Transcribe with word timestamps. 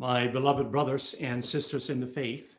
my 0.00 0.26
beloved 0.26 0.72
brothers 0.72 1.14
and 1.20 1.44
sisters 1.44 1.90
in 1.90 2.00
the 2.00 2.06
faith. 2.06 2.56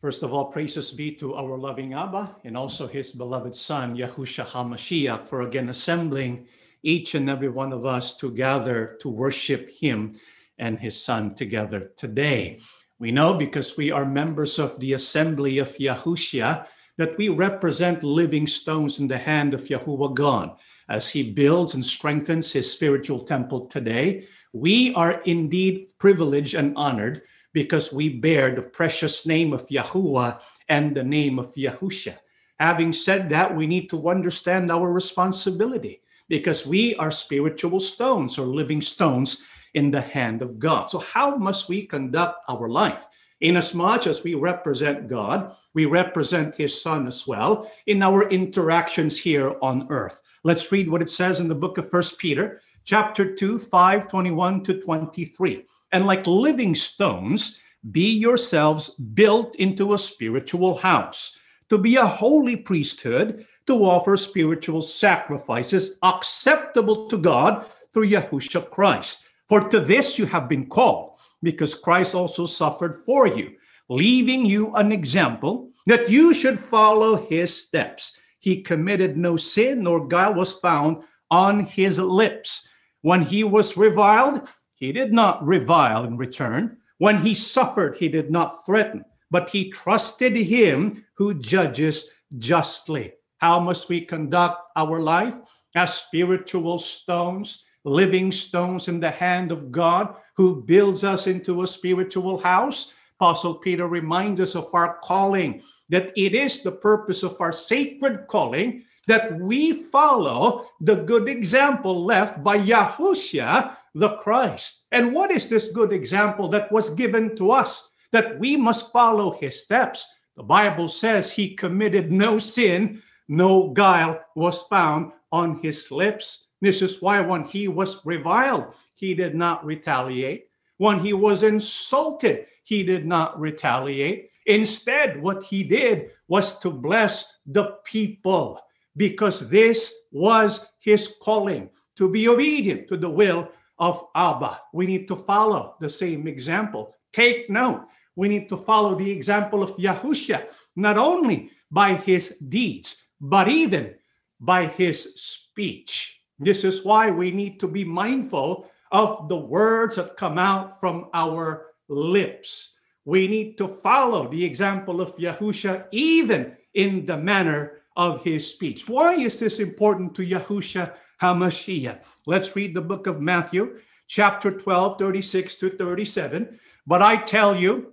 First 0.00 0.22
of 0.22 0.32
all, 0.32 0.46
praises 0.46 0.90
be 0.90 1.12
to 1.16 1.34
our 1.34 1.58
loving 1.58 1.92
Abba 1.92 2.36
and 2.44 2.56
also 2.56 2.86
his 2.86 3.12
beloved 3.12 3.54
Son, 3.54 3.94
Yahusha 3.94 4.46
HaMashiach, 4.46 5.28
for 5.28 5.42
again 5.42 5.68
assembling 5.68 6.46
each 6.82 7.14
and 7.14 7.28
every 7.28 7.50
one 7.50 7.74
of 7.74 7.84
us 7.84 8.16
to 8.16 8.30
gather 8.30 8.96
to 9.02 9.10
worship 9.10 9.68
him 9.68 10.18
and 10.56 10.80
his 10.80 11.04
Son 11.04 11.34
together 11.34 11.92
today. 11.94 12.58
We 12.98 13.12
know 13.12 13.34
because 13.34 13.76
we 13.76 13.90
are 13.90 14.06
members 14.06 14.58
of 14.58 14.80
the 14.80 14.94
assembly 14.94 15.58
of 15.58 15.76
Yahushua 15.76 16.66
that 16.96 17.18
we 17.18 17.28
represent 17.28 18.02
living 18.02 18.46
stones 18.46 18.98
in 18.98 19.08
the 19.08 19.18
hand 19.18 19.52
of 19.52 19.66
Yahuwah 19.66 20.14
God 20.14 20.56
as 20.88 21.10
he 21.10 21.32
builds 21.32 21.74
and 21.74 21.84
strengthens 21.84 22.50
his 22.50 22.72
spiritual 22.72 23.24
temple 23.24 23.66
today. 23.66 24.26
We 24.52 24.94
are 24.94 25.22
indeed 25.22 25.88
privileged 25.98 26.54
and 26.54 26.76
honored 26.76 27.22
because 27.52 27.92
we 27.92 28.08
bear 28.08 28.54
the 28.54 28.62
precious 28.62 29.26
name 29.26 29.52
of 29.52 29.68
Yahuwah 29.68 30.40
and 30.68 30.96
the 30.96 31.04
name 31.04 31.38
of 31.38 31.54
Yahusha. 31.54 32.18
Having 32.60 32.92
said 32.92 33.30
that, 33.30 33.54
we 33.54 33.66
need 33.66 33.90
to 33.90 34.08
understand 34.08 34.70
our 34.70 34.92
responsibility 34.92 36.02
because 36.28 36.66
we 36.66 36.94
are 36.96 37.10
spiritual 37.10 37.80
stones 37.80 38.38
or 38.38 38.46
living 38.46 38.80
stones 38.80 39.44
in 39.74 39.90
the 39.90 40.00
hand 40.00 40.42
of 40.42 40.58
God. 40.58 40.90
So, 40.90 40.98
how 40.98 41.36
must 41.36 41.68
we 41.68 41.86
conduct 41.86 42.38
our 42.48 42.68
life? 42.68 43.06
Inasmuch 43.40 44.06
as 44.06 44.22
we 44.22 44.34
represent 44.34 45.08
God, 45.08 45.56
we 45.74 45.86
represent 45.86 46.54
His 46.54 46.80
Son 46.80 47.08
as 47.08 47.26
well 47.26 47.70
in 47.86 48.02
our 48.02 48.28
interactions 48.28 49.18
here 49.18 49.56
on 49.60 49.88
earth. 49.90 50.22
Let's 50.44 50.70
read 50.70 50.88
what 50.88 51.02
it 51.02 51.10
says 51.10 51.40
in 51.40 51.48
the 51.48 51.54
book 51.54 51.78
of 51.78 51.90
First 51.90 52.18
Peter, 52.18 52.60
chapter 52.84 53.34
2, 53.34 53.58
5, 53.58 54.08
21 54.08 54.64
to 54.64 54.80
23. 54.80 55.64
And 55.92 56.06
like 56.06 56.26
living 56.26 56.74
stones, 56.74 57.60
be 57.90 58.10
yourselves 58.10 58.90
built 58.90 59.56
into 59.56 59.92
a 59.94 59.98
spiritual 59.98 60.76
house, 60.76 61.38
to 61.68 61.78
be 61.78 61.96
a 61.96 62.06
holy 62.06 62.56
priesthood, 62.56 63.46
to 63.66 63.84
offer 63.84 64.16
spiritual 64.16 64.82
sacrifices 64.82 65.98
acceptable 66.02 67.08
to 67.08 67.18
God 67.18 67.66
through 67.92 68.08
Yahushua 68.08 68.70
Christ. 68.70 69.28
For 69.48 69.68
to 69.68 69.80
this 69.80 70.18
you 70.18 70.26
have 70.26 70.48
been 70.48 70.66
called, 70.66 71.18
because 71.42 71.74
Christ 71.74 72.14
also 72.14 72.46
suffered 72.46 72.94
for 72.94 73.26
you, 73.26 73.52
leaving 73.88 74.46
you 74.46 74.74
an 74.74 74.92
example 74.92 75.70
that 75.86 76.08
you 76.08 76.32
should 76.32 76.58
follow 76.58 77.26
his 77.26 77.54
steps. 77.54 78.20
He 78.38 78.62
committed 78.62 79.16
no 79.16 79.36
sin, 79.36 79.82
nor 79.82 80.06
guile 80.06 80.34
was 80.34 80.52
found 80.52 81.04
on 81.30 81.60
his 81.60 81.98
lips. 81.98 82.68
When 83.02 83.22
he 83.22 83.44
was 83.44 83.76
reviled, 83.76 84.48
he 84.74 84.92
did 84.92 85.12
not 85.12 85.44
revile 85.46 86.04
in 86.04 86.16
return. 86.16 86.78
When 86.98 87.20
he 87.20 87.34
suffered, 87.34 87.96
he 87.96 88.08
did 88.08 88.30
not 88.30 88.64
threaten, 88.64 89.04
but 89.30 89.50
he 89.50 89.70
trusted 89.70 90.34
him 90.36 91.04
who 91.14 91.34
judges 91.34 92.10
justly. 92.38 93.14
How 93.38 93.58
must 93.58 93.88
we 93.88 94.00
conduct 94.02 94.62
our 94.76 95.00
life? 95.00 95.34
As 95.74 95.94
spiritual 95.94 96.78
stones, 96.78 97.64
living 97.84 98.30
stones 98.30 98.86
in 98.86 99.00
the 99.00 99.10
hand 99.10 99.50
of 99.50 99.72
God 99.72 100.14
who 100.36 100.62
builds 100.62 101.02
us 101.02 101.26
into 101.26 101.62
a 101.62 101.66
spiritual 101.66 102.38
house. 102.38 102.94
Apostle 103.18 103.56
Peter 103.56 103.86
reminds 103.86 104.40
us 104.40 104.54
of 104.54 104.68
our 104.72 104.98
calling, 105.02 105.62
that 105.88 106.12
it 106.16 106.34
is 106.34 106.62
the 106.62 106.72
purpose 106.72 107.22
of 107.22 107.40
our 107.40 107.52
sacred 107.52 108.26
calling 108.28 108.84
that 109.06 109.38
we 109.38 109.72
follow 109.72 110.68
the 110.80 110.96
good 110.96 111.28
example 111.28 112.04
left 112.04 112.42
by 112.42 112.58
Yahushua 112.58 113.76
the 113.94 114.10
Christ. 114.16 114.84
And 114.92 115.12
what 115.12 115.30
is 115.30 115.48
this 115.48 115.70
good 115.70 115.92
example 115.92 116.48
that 116.48 116.70
was 116.72 116.90
given 116.90 117.36
to 117.36 117.50
us? 117.50 117.90
That 118.12 118.38
we 118.38 118.56
must 118.56 118.92
follow 118.92 119.32
his 119.32 119.62
steps. 119.62 120.06
The 120.36 120.42
Bible 120.42 120.88
says 120.88 121.30
he 121.30 121.54
committed 121.54 122.10
no 122.10 122.38
sin, 122.38 123.02
no 123.28 123.68
guile 123.68 124.20
was 124.34 124.62
found 124.62 125.12
on 125.30 125.58
his 125.62 125.90
lips. 125.90 126.48
This 126.60 126.80
is 126.80 127.02
why 127.02 127.20
when 127.20 127.44
he 127.44 127.68
was 127.68 128.04
reviled, 128.06 128.74
he 128.94 129.14
did 129.14 129.34
not 129.34 129.64
retaliate. 129.64 130.46
When 130.78 130.98
he 130.98 131.12
was 131.12 131.42
insulted, 131.42 132.46
he 132.64 132.82
did 132.82 133.04
not 133.04 133.38
retaliate. 133.38 134.30
Instead, 134.46 135.20
what 135.22 135.42
he 135.42 135.62
did 135.62 136.10
was 136.28 136.58
to 136.60 136.70
bless 136.70 137.38
the 137.46 137.78
people 137.84 138.60
because 138.96 139.48
this 139.48 140.06
was 140.12 140.72
his 140.80 141.14
calling 141.20 141.70
to 141.96 142.08
be 142.10 142.28
obedient 142.28 142.88
to 142.88 142.96
the 142.96 143.08
will 143.08 143.48
of 143.78 144.04
Abba. 144.14 144.60
We 144.72 144.86
need 144.86 145.08
to 145.08 145.16
follow 145.16 145.76
the 145.80 145.90
same 145.90 146.26
example. 146.26 146.94
Take 147.12 147.50
note, 147.50 147.86
we 148.16 148.28
need 148.28 148.48
to 148.48 148.56
follow 148.56 148.94
the 148.94 149.10
example 149.10 149.62
of 149.62 149.76
Yahusha, 149.76 150.46
not 150.76 150.98
only 150.98 151.50
by 151.70 151.94
his 151.94 152.38
deeds, 152.38 153.02
but 153.20 153.48
even 153.48 153.94
by 154.40 154.66
his 154.66 155.14
speech. 155.16 156.20
This 156.38 156.64
is 156.64 156.84
why 156.84 157.10
we 157.10 157.30
need 157.30 157.60
to 157.60 157.68
be 157.68 157.84
mindful 157.84 158.66
of 158.90 159.28
the 159.28 159.36
words 159.36 159.96
that 159.96 160.16
come 160.16 160.38
out 160.38 160.78
from 160.80 161.08
our 161.14 161.66
lips. 161.88 162.74
We 163.04 163.26
need 163.26 163.58
to 163.58 163.68
follow 163.68 164.28
the 164.28 164.44
example 164.44 165.00
of 165.00 165.16
Yahusha 165.16 165.86
even 165.92 166.56
in 166.74 167.06
the 167.06 167.16
manner 167.16 167.81
of 167.96 168.22
his 168.24 168.46
speech. 168.46 168.88
Why 168.88 169.14
is 169.14 169.38
this 169.38 169.58
important 169.58 170.14
to 170.16 170.22
Yahusha 170.22 170.94
HaMashiach? 171.20 172.00
Let's 172.26 172.54
read 172.56 172.74
the 172.74 172.80
book 172.80 173.06
of 173.06 173.20
Matthew, 173.20 173.78
chapter 174.06 174.50
12, 174.50 174.98
36 174.98 175.56
to 175.56 175.70
37. 175.70 176.58
But 176.86 177.02
I 177.02 177.16
tell 177.16 177.56
you 177.56 177.92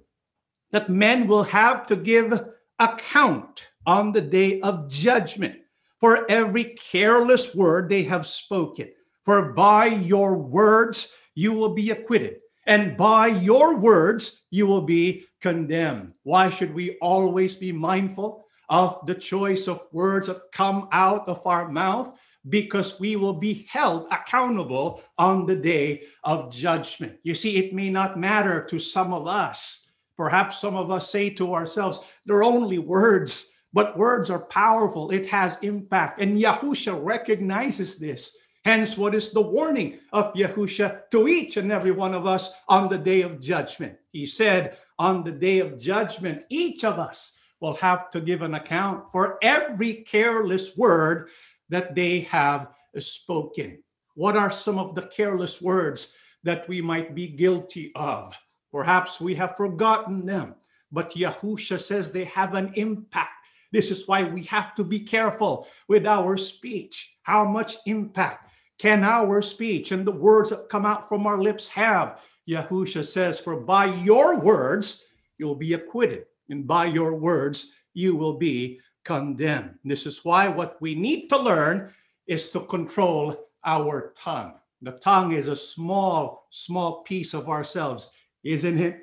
that 0.72 0.90
men 0.90 1.28
will 1.28 1.44
have 1.44 1.86
to 1.88 1.96
give 1.96 2.40
account 2.80 3.70
on 3.86 4.12
the 4.12 4.22
day 4.22 4.62
of 4.62 4.90
judgment 4.90 5.56
for 6.00 6.30
every 6.32 6.76
careless 6.76 7.54
word 7.54 7.90
they 7.90 8.04
have 8.04 8.26
spoken. 8.26 8.90
For 9.24 9.54
by 9.54 9.88
your 9.88 10.38
words 10.38 11.10
you 11.36 11.54
will 11.54 11.74
be 11.74 11.92
acquitted, 11.92 12.38
and 12.66 12.98
by 12.98 13.28
your 13.28 13.78
words 13.78 14.44
you 14.50 14.66
will 14.66 14.82
be 14.82 15.26
condemned. 15.42 16.14
Why 16.24 16.50
should 16.50 16.74
we 16.74 16.98
always 17.02 17.56
be 17.56 17.72
mindful 17.72 18.46
of 18.70 19.06
the 19.06 19.16
choice 19.16 19.68
of 19.68 19.88
words 19.92 20.28
that 20.28 20.52
come 20.52 20.88
out 20.92 21.28
of 21.28 21.46
our 21.46 21.70
mouth? 21.70 22.18
Because 22.48 23.00
we 23.00 23.16
will 23.16 23.34
be 23.34 23.68
held 23.70 24.08
accountable 24.12 25.04
on 25.18 25.46
the 25.46 25.56
day 25.56 26.04
of 26.24 26.52
judgment. 26.52 27.18
You 27.24 27.36
see, 27.36 27.58
it 27.58 27.74
may 27.74 27.90
not 27.90 28.20
matter 28.20 28.64
to 28.66 28.80
some 28.80 29.14
of 29.14 29.28
us. 29.28 29.88
Perhaps 30.16 30.60
some 30.60 30.76
of 30.76 30.92
us 30.92 31.10
say 31.10 31.30
to 31.32 31.54
ourselves, 31.54 32.00
they're 32.26 32.44
only 32.44 32.78
words 32.78 33.50
but 33.74 33.98
words 33.98 34.30
are 34.30 34.40
powerful, 34.40 35.12
it 35.12 35.28
has 35.28 35.58
impact. 35.62 36.22
And 36.22 36.40
Yahusha 36.40 37.00
recognizes 37.04 37.98
this. 37.98 38.38
Hence, 38.66 38.98
what 38.98 39.16
is 39.16 39.32
the 39.32 39.42
warning 39.42 40.00
of 40.12 40.34
Yahusha 40.34 41.10
to 41.12 41.28
each 41.28 41.58
and 41.58 41.72
every 41.72 41.92
one 41.92 42.14
of 42.14 42.26
us 42.26 42.56
on 42.68 42.90
the 42.90 42.98
day 42.98 43.22
of 43.22 43.40
judgment? 43.40 43.96
He 44.12 44.26
said, 44.26 44.78
On 44.98 45.24
the 45.24 45.32
day 45.32 45.60
of 45.60 45.80
judgment, 45.80 46.44
each 46.50 46.84
of 46.84 47.00
us 47.00 47.38
will 47.60 47.76
have 47.76 48.10
to 48.12 48.22
give 48.22 48.42
an 48.42 48.56
account 48.56 49.12
for 49.12 49.38
every 49.42 49.94
careless 49.94 50.78
word 50.78 51.30
that 51.70 51.96
they 51.96 52.22
have 52.22 52.68
spoken. 53.00 53.84
What 54.16 54.36
are 54.36 54.52
some 54.52 54.80
of 54.80 54.96
the 54.96 55.04
careless 55.04 55.62
words 55.62 56.16
that 56.44 56.68
we 56.68 56.82
might 56.82 57.16
be 57.16 57.28
guilty 57.28 57.92
of? 57.96 58.38
Perhaps 58.72 59.20
we 59.20 59.36
have 59.36 59.58
forgotten 59.58 60.26
them, 60.26 60.56
but 60.92 61.12
Yahusha 61.12 61.82
says 61.82 62.12
they 62.12 62.26
have 62.26 62.54
an 62.54 62.72
impact 62.76 63.32
this 63.72 63.92
is 63.92 64.08
why 64.08 64.24
we 64.24 64.44
have 64.44 64.74
to 64.76 64.84
be 64.84 65.00
careful 65.00 65.68
with 65.88 66.06
our 66.08 66.38
speech. 66.38 67.16
How 67.24 67.46
much 67.46 67.78
impact 67.86 68.52
can 68.80 69.04
our 69.04 69.42
speech 69.42 69.92
and 69.92 70.06
the 70.06 70.12
words 70.12 70.50
that 70.50 70.70
come 70.70 70.86
out 70.86 71.08
from 71.08 71.28
our 71.28 71.42
lips 71.42 71.68
have? 71.70 72.22
Yahusha 72.50 73.06
says, 73.06 73.40
For 73.40 73.58
by 73.58 73.86
your 73.86 74.40
words 74.40 75.06
you'll 75.38 75.56
be 75.56 75.74
acquitted, 75.74 76.26
and 76.50 76.68
by 76.68 76.86
your 76.86 77.16
words 77.16 77.72
you 77.94 78.16
will 78.16 78.38
be 78.38 78.80
condemned. 79.04 79.76
This 79.84 80.06
is 80.06 80.24
why 80.24 80.48
what 80.48 80.82
we 80.82 80.96
need 80.96 81.28
to 81.30 81.38
learn 81.38 81.94
is 82.28 82.50
to 82.52 82.62
control 82.62 83.48
our 83.66 84.14
tongue. 84.16 84.54
The 84.82 84.92
tongue 84.92 85.34
is 85.34 85.48
a 85.48 85.56
small, 85.56 86.48
small 86.52 87.04
piece 87.04 87.34
of 87.34 87.50
ourselves, 87.50 88.12
isn't 88.44 88.80
it? 88.80 89.02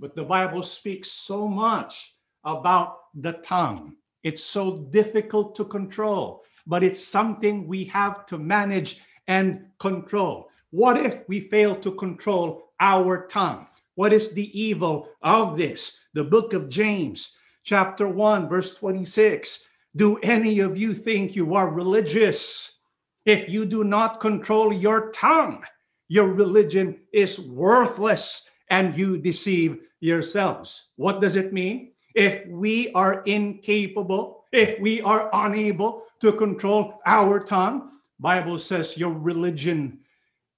But 0.00 0.14
the 0.14 0.22
Bible 0.22 0.62
speaks 0.62 1.10
so 1.10 1.48
much 1.48 2.14
about 2.44 3.00
the 3.14 3.32
tongue. 3.44 3.96
It's 4.22 4.42
so 4.42 4.76
difficult 4.90 5.54
to 5.56 5.64
control, 5.64 6.44
but 6.66 6.82
it's 6.82 7.02
something 7.02 7.66
we 7.66 7.84
have 7.86 8.26
to 8.26 8.38
manage 8.38 9.00
and 9.26 9.66
control. 9.78 10.48
What 10.70 10.96
if 10.98 11.28
we 11.28 11.40
fail 11.40 11.74
to 11.76 11.92
control 11.92 12.70
our 12.80 13.26
tongue? 13.26 13.66
What 13.98 14.12
is 14.12 14.30
the 14.30 14.46
evil 14.56 15.08
of 15.22 15.56
this? 15.56 16.06
The 16.14 16.22
book 16.22 16.52
of 16.52 16.68
James, 16.68 17.32
chapter 17.64 18.06
1, 18.06 18.48
verse 18.48 18.72
26. 18.76 19.66
Do 19.96 20.18
any 20.18 20.60
of 20.60 20.78
you 20.78 20.94
think 20.94 21.34
you 21.34 21.56
are 21.56 21.68
religious? 21.68 22.78
If 23.24 23.48
you 23.48 23.66
do 23.66 23.82
not 23.82 24.20
control 24.20 24.72
your 24.72 25.10
tongue, 25.10 25.64
your 26.06 26.28
religion 26.28 27.00
is 27.12 27.40
worthless 27.40 28.48
and 28.70 28.96
you 28.96 29.18
deceive 29.18 29.80
yourselves. 29.98 30.90
What 30.94 31.20
does 31.20 31.34
it 31.34 31.52
mean? 31.52 31.90
If 32.14 32.46
we 32.46 32.92
are 32.92 33.24
incapable, 33.24 34.44
if 34.52 34.78
we 34.78 35.02
are 35.02 35.28
unable 35.32 36.04
to 36.20 36.30
control 36.34 37.00
our 37.04 37.40
tongue, 37.40 37.90
Bible 38.20 38.60
says 38.60 38.96
your 38.96 39.12
religion 39.12 39.98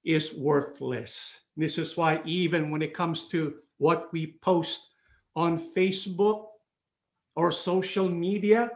is 0.05 0.35
worthless. 0.35 1.40
This 1.56 1.79
is 1.79 1.97
why 1.97 2.20
even 2.25 2.70
when 2.70 2.82
it 2.82 2.94
comes 2.94 3.29
to 3.29 3.55
what 3.79 4.12
we 4.12 4.38
post 4.41 4.91
on 5.37 5.58
Facebook 5.58 6.47
or 7.37 7.52
social 7.52 8.08
media, 8.08 8.70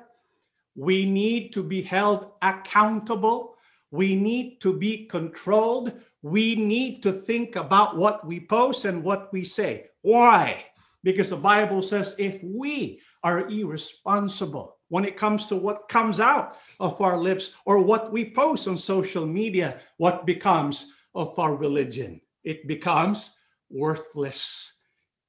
we 0.77 1.05
need 1.05 1.53
to 1.53 1.63
be 1.63 1.83
held 1.83 2.33
accountable. 2.43 3.57
We 3.91 4.17
need 4.17 4.61
to 4.63 4.77
be 4.77 5.07
controlled. 5.07 5.93
We 6.23 6.57
need 6.57 7.03
to 7.05 7.13
think 7.13 7.57
about 7.57 7.97
what 7.97 8.27
we 8.27 8.41
post 8.41 8.85
and 8.85 9.05
what 9.05 9.33
we 9.33 9.45
say. 9.45 9.87
Why? 10.03 10.65
Because 11.05 11.31
the 11.31 11.37
Bible 11.37 11.83
says 11.83 12.17
if 12.19 12.43
we 12.43 13.01
are 13.23 13.49
irresponsible 13.49 14.79
when 14.89 15.05
it 15.05 15.17
comes 15.17 15.49
to 15.49 15.57
what 15.57 15.89
comes 15.89 16.21
out 16.21 16.57
of 16.81 17.01
our 17.01 17.19
lips 17.19 17.57
or 17.67 17.79
what 17.79 18.13
we 18.13 18.31
post 18.31 18.69
on 18.69 18.79
social 18.79 19.27
media, 19.27 19.81
what 19.99 20.27
becomes 20.27 20.93
of 21.15 21.39
our 21.39 21.55
religion? 21.55 22.21
It 22.45 22.69
becomes 22.69 23.37
worthless. 23.71 24.75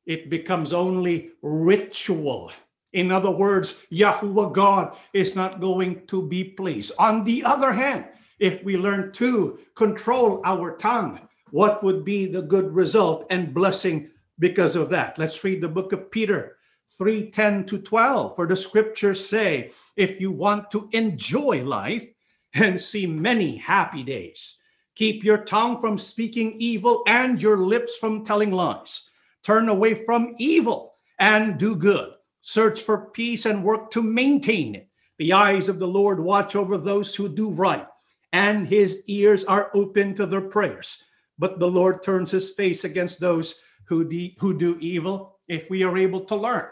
It 0.06 0.30
becomes 0.30 0.74
only 0.74 1.32
ritual. 1.42 2.52
In 2.94 3.12
other 3.12 3.32
words, 3.32 3.82
Yahuwah 3.92 4.54
God 4.54 4.96
is 5.14 5.36
not 5.36 5.60
going 5.60 6.06
to 6.08 6.22
be 6.22 6.44
pleased. 6.44 6.92
On 7.00 7.24
the 7.24 7.44
other 7.44 7.74
hand, 7.74 8.06
if 8.40 8.64
we 8.64 8.78
learn 8.78 9.12
to 9.14 9.60
control 9.76 10.42
our 10.46 10.78
tongue, 10.78 11.20
what 11.52 11.84
would 11.84 12.06
be 12.06 12.26
the 12.26 12.42
good 12.42 12.74
result 12.74 13.26
and 13.30 13.54
blessing 13.54 14.12
because 14.40 14.76
of 14.76 14.90
that? 14.90 15.18
Let's 15.18 15.44
read 15.44 15.62
the 15.62 15.70
book 15.70 15.94
of 15.94 16.12
Peter 16.12 16.58
3 16.98 17.32
10 17.32 17.66
to 17.66 17.80
12. 17.80 18.36
For 18.36 18.46
the 18.46 18.56
scriptures 18.56 19.28
say, 19.28 19.72
if 19.96 20.22
you 20.22 20.32
want 20.32 20.70
to 20.72 20.90
enjoy 20.92 21.64
life 21.64 22.06
and 22.54 22.80
see 22.80 23.08
many 23.08 23.58
happy 23.58 24.04
days, 24.04 24.58
keep 24.96 25.24
your 25.24 25.38
tongue 25.38 25.80
from 25.80 25.98
speaking 25.98 26.56
evil 26.60 27.04
and 27.06 27.42
your 27.42 27.58
lips 27.58 27.98
from 27.98 28.26
telling 28.26 28.52
lies. 28.52 29.10
Turn 29.44 29.70
away 29.70 29.94
from 29.94 30.34
evil 30.40 30.94
and 31.20 31.60
do 31.60 31.76
good. 31.76 32.14
Search 32.42 32.82
for 32.82 33.10
peace 33.12 33.46
and 33.46 33.64
work 33.64 33.92
to 33.92 34.02
maintain 34.02 34.76
it. 34.76 34.88
The 35.18 35.34
eyes 35.34 35.70
of 35.70 35.80
the 35.80 35.88
Lord 35.88 36.20
watch 36.20 36.56
over 36.56 36.78
those 36.78 37.16
who 37.16 37.30
do 37.30 37.52
right, 37.52 37.88
and 38.34 38.68
his 38.68 39.04
ears 39.08 39.46
are 39.46 39.72
open 39.74 40.14
to 40.16 40.26
their 40.26 40.42
prayers. 40.42 41.04
But 41.40 41.60
the 41.60 41.70
Lord 41.70 42.04
turns 42.04 42.32
his 42.32 42.52
face 42.52 42.84
against 42.84 43.20
those 43.20 43.62
who, 43.86 44.08
de- 44.08 44.36
who 44.40 44.58
do 44.58 44.78
evil. 44.80 45.40
If 45.48 45.70
we 45.70 45.84
are 45.84 45.98
able 45.98 46.22
to 46.26 46.36
learn 46.36 46.68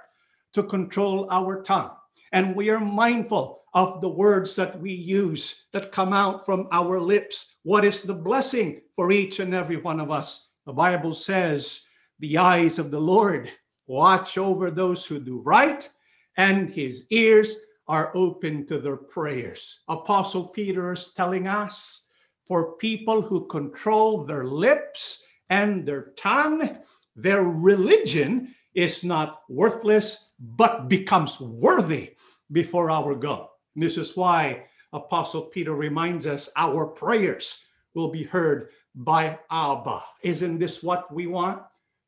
to 0.53 0.63
control 0.63 1.27
our 1.31 1.61
tongue, 1.61 1.91
and 2.31 2.55
we 2.55 2.69
are 2.69 2.79
mindful 2.79 3.62
of 3.73 4.01
the 4.01 4.09
words 4.09 4.55
that 4.55 4.79
we 4.79 4.91
use 4.91 5.65
that 5.71 5.91
come 5.91 6.13
out 6.13 6.45
from 6.45 6.67
our 6.71 6.99
lips, 6.99 7.55
what 7.63 7.83
is 7.83 8.01
the 8.01 8.13
blessing 8.13 8.81
for 8.95 9.11
each 9.11 9.39
and 9.39 9.53
every 9.53 9.77
one 9.77 9.99
of 9.99 10.11
us? 10.11 10.51
The 10.65 10.73
Bible 10.73 11.13
says, 11.13 11.81
the 12.19 12.37
eyes 12.37 12.79
of 12.79 12.91
the 12.91 12.99
Lord 12.99 13.51
watch 13.87 14.37
over 14.37 14.71
those 14.71 15.05
who 15.05 15.19
do 15.19 15.39
right, 15.39 15.89
and 16.37 16.69
his 16.69 17.07
ears 17.09 17.55
are 17.87 18.15
open 18.15 18.65
to 18.67 18.79
their 18.79 18.95
prayers. 18.95 19.81
Apostle 19.89 20.47
Peter 20.47 20.93
is 20.93 21.13
telling 21.13 21.47
us 21.47 22.07
for 22.45 22.77
people 22.77 23.21
who 23.21 23.47
control 23.47 24.23
their 24.23 24.45
lips 24.45 25.23
and 25.49 25.85
their 25.85 26.13
tongue, 26.15 26.77
their 27.15 27.43
religion 27.43 28.55
is 28.73 29.03
not 29.03 29.41
worthless, 29.49 30.29
but 30.39 30.87
becomes 30.87 31.39
worthy 31.39 32.15
before 32.51 32.89
our 32.89 33.15
God. 33.15 33.47
This 33.75 33.97
is 33.97 34.15
why 34.15 34.65
Apostle 34.91 35.43
Peter 35.43 35.73
reminds 35.73 36.27
us 36.27 36.49
our 36.55 36.85
prayers 36.85 37.65
will 37.93 38.09
be 38.09 38.23
heard 38.23 38.69
by 38.95 39.39
Abba. 39.49 40.03
Isn't 40.21 40.59
this 40.59 40.83
what 40.83 41.13
we 41.13 41.27
want? 41.27 41.63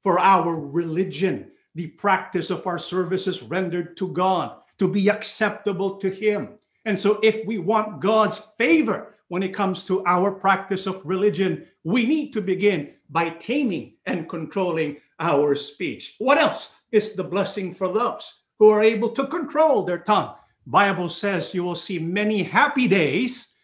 for 0.06 0.20
our 0.20 0.56
religion, 0.56 1.50
the 1.74 1.88
practice 1.88 2.52
of 2.52 2.68
our 2.68 2.78
services 2.78 3.42
rendered 3.42 3.98
to 3.98 4.08
God 4.10 4.56
to 4.78 4.88
be 4.88 5.10
acceptable 5.10 5.98
to 5.98 6.12
Him. 6.12 6.50
And 6.86 6.98
so, 6.98 7.20
if 7.24 7.44
we 7.48 7.58
want 7.58 8.02
God's 8.02 8.38
favor 8.56 9.16
when 9.30 9.42
it 9.42 9.56
comes 9.56 9.84
to 9.86 10.06
our 10.06 10.30
practice 10.30 10.86
of 10.86 11.04
religion, 11.04 11.66
we 11.84 12.06
need 12.06 12.34
to 12.34 12.42
begin 12.42 12.94
by 13.10 13.32
taming 13.32 13.96
and 14.06 14.30
controlling 14.30 14.98
our 15.20 15.56
speech. 15.56 16.18
What 16.20 16.38
else 16.38 16.82
is 16.92 17.14
the 17.14 17.24
blessing 17.24 17.74
for 17.74 17.92
those 17.92 18.42
who 18.60 18.70
are 18.70 18.84
able 18.84 19.10
to 19.10 19.26
control 19.26 19.82
their 19.82 19.98
tongue? 19.98 20.36
Bible 20.66 21.10
says 21.10 21.54
you 21.54 21.64
will 21.64 21.76
see 21.76 22.00
many 22.00 22.44
happy 22.44 22.88
days 22.88 23.56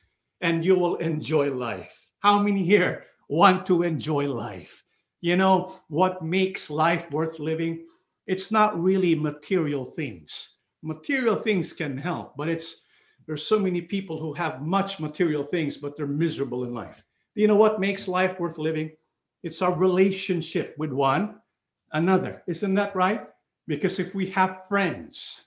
and 0.41 0.63
you 0.63 0.75
will 0.75 0.95
enjoy 0.97 1.53
life. 1.53 2.07
How 2.19 2.39
many 2.39 2.63
here 2.63 3.05
want 3.27 3.65
to 3.67 3.83
enjoy 3.83 4.27
life? 4.27 4.83
You 5.21 5.35
know, 5.35 5.75
what 5.87 6.23
makes 6.23 6.69
life 6.69 7.09
worth 7.11 7.39
living? 7.39 7.85
It's 8.27 8.51
not 8.51 8.81
really 8.81 9.15
material 9.15 9.85
things. 9.85 10.57
Material 10.83 11.35
things 11.35 11.73
can 11.73 11.97
help, 11.97 12.35
but 12.37 12.49
it's 12.49 12.85
there's 13.27 13.45
so 13.45 13.59
many 13.59 13.81
people 13.81 14.19
who 14.19 14.33
have 14.33 14.61
much 14.61 14.99
material 14.99 15.43
things, 15.43 15.77
but 15.77 15.95
they're 15.95 16.07
miserable 16.07 16.63
in 16.63 16.73
life. 16.73 17.03
You 17.35 17.47
know 17.47 17.55
what 17.55 17.79
makes 17.79 18.07
life 18.07 18.39
worth 18.39 18.57
living? 18.57 18.91
It's 19.43 19.61
our 19.61 19.73
relationship 19.73 20.75
with 20.77 20.91
one 20.91 21.39
another. 21.93 22.43
Isn't 22.47 22.75
that 22.75 22.95
right? 22.95 23.27
Because 23.67 23.99
if 23.99 24.13
we 24.13 24.29
have 24.31 24.67
friends, 24.67 25.41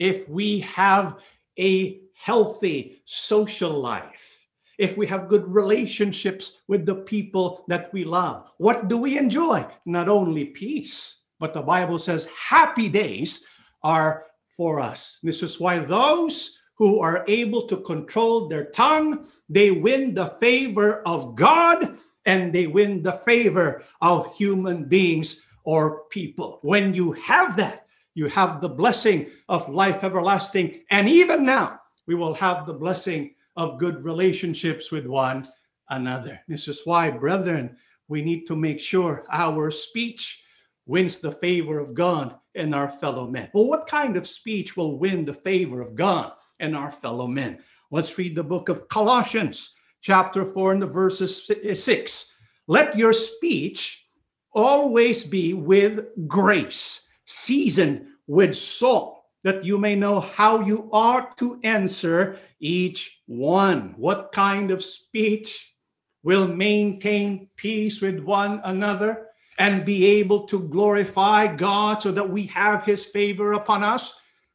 if 0.00 0.28
we 0.28 0.60
have 0.60 1.18
a 1.58 2.00
healthy 2.14 3.02
social 3.04 3.70
life, 3.70 4.46
if 4.78 4.96
we 4.96 5.06
have 5.06 5.28
good 5.28 5.46
relationships 5.46 6.62
with 6.66 6.86
the 6.86 6.94
people 6.94 7.64
that 7.68 7.92
we 7.92 8.02
love. 8.02 8.50
What 8.56 8.88
do 8.88 8.96
we 8.96 9.18
enjoy? 9.18 9.66
Not 9.84 10.08
only 10.08 10.46
peace, 10.46 11.24
but 11.38 11.52
the 11.52 11.62
Bible 11.62 11.98
says 11.98 12.28
happy 12.34 12.88
days 12.88 13.46
are 13.84 14.24
for 14.56 14.80
us. 14.80 15.18
This 15.22 15.42
is 15.42 15.60
why 15.60 15.78
those 15.78 16.58
who 16.76 17.00
are 17.00 17.24
able 17.28 17.66
to 17.66 17.76
control 17.76 18.48
their 18.48 18.64
tongue, 18.70 19.26
they 19.50 19.70
win 19.70 20.14
the 20.14 20.34
favor 20.40 21.02
of 21.06 21.36
God 21.36 21.98
and 22.24 22.52
they 22.54 22.66
win 22.66 23.02
the 23.02 23.20
favor 23.24 23.84
of 24.00 24.34
human 24.34 24.84
beings 24.84 25.44
or 25.64 26.04
people. 26.08 26.58
When 26.62 26.94
you 26.94 27.12
have 27.12 27.54
that, 27.56 27.86
you 28.14 28.26
have 28.26 28.60
the 28.60 28.68
blessing 28.68 29.30
of 29.48 29.68
life 29.68 30.02
everlasting. 30.04 30.82
And 30.90 31.08
even 31.08 31.44
now, 31.44 31.80
we 32.06 32.14
will 32.14 32.34
have 32.34 32.66
the 32.66 32.74
blessing 32.74 33.34
of 33.56 33.78
good 33.78 34.04
relationships 34.04 34.90
with 34.90 35.06
one 35.06 35.48
another. 35.90 36.40
This 36.48 36.68
is 36.68 36.82
why, 36.84 37.10
brethren, 37.10 37.76
we 38.08 38.22
need 38.22 38.46
to 38.46 38.56
make 38.56 38.80
sure 38.80 39.24
our 39.30 39.70
speech 39.70 40.42
wins 40.86 41.20
the 41.20 41.32
favor 41.32 41.78
of 41.78 41.94
God 41.94 42.36
and 42.54 42.74
our 42.74 42.90
fellow 42.90 43.28
men. 43.28 43.48
Well, 43.54 43.66
what 43.66 43.86
kind 43.86 44.16
of 44.16 44.26
speech 44.26 44.76
will 44.76 44.98
win 44.98 45.24
the 45.24 45.34
favor 45.34 45.80
of 45.80 45.94
God 45.94 46.32
and 46.58 46.76
our 46.76 46.90
fellow 46.90 47.28
men? 47.28 47.60
Let's 47.92 48.18
read 48.18 48.34
the 48.34 48.42
book 48.42 48.68
of 48.68 48.88
Colossians, 48.88 49.74
chapter 50.00 50.44
4, 50.44 50.72
and 50.72 50.82
the 50.82 50.86
verses 50.86 51.48
6. 51.72 52.36
Let 52.66 52.96
your 52.96 53.12
speech 53.12 54.06
always 54.52 55.22
be 55.22 55.54
with 55.54 56.06
grace, 56.26 57.06
seasoned 57.30 58.06
with 58.26 58.54
salt 58.56 59.22
that 59.44 59.64
you 59.64 59.78
may 59.78 59.96
know 59.96 60.20
how 60.20 60.60
you 60.60 60.90
are 60.92 61.32
to 61.36 61.58
answer 61.62 62.38
each 62.58 63.22
one. 63.26 63.94
What 63.96 64.32
kind 64.32 64.70
of 64.70 64.84
speech 64.84 65.74
will 66.22 66.46
maintain 66.46 67.48
peace 67.56 68.00
with 68.00 68.20
one 68.20 68.60
another 68.64 69.28
and 69.58 69.84
be 69.84 70.04
able 70.06 70.46
to 70.46 70.68
glorify 70.68 71.46
God 71.46 72.02
so 72.02 72.12
that 72.12 72.28
we 72.28 72.46
have 72.46 72.84
his 72.84 73.06
favor 73.06 73.54
upon 73.54 73.82
us? 73.82 74.12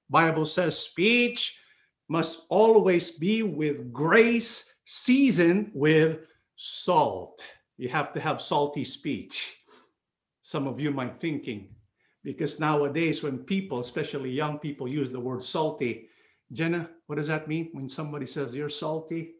Bible 0.09 0.45
says 0.45 0.77
speech 0.77 1.59
must 2.07 2.45
always 2.49 3.11
be 3.11 3.41
with 3.41 3.91
grace 3.91 4.71
seasoned 4.85 5.71
with 5.73 6.19
salt. 6.55 7.43
You 7.77 7.89
have 7.89 8.13
to 8.13 8.19
have 8.19 8.41
salty 8.41 8.83
speech. 8.83 9.57
Some 10.43 10.67
of 10.67 10.79
you 10.79 10.91
might 10.91 11.19
thinking, 11.19 11.74
because 12.25 12.59
nowadays 12.59 13.23
when 13.23 13.37
people 13.37 13.79
especially 13.79 14.31
young 14.31 14.59
people 14.59 14.87
use 14.87 15.09
the 15.11 15.19
word 15.19 15.43
salty 15.43 16.09
jenna 16.51 16.89
what 17.07 17.15
does 17.17 17.27
that 17.27 17.47
mean? 17.47 17.69
When 17.71 17.87
somebody 17.87 18.25
says 18.25 18.55
you're 18.55 18.69
salty 18.69 19.35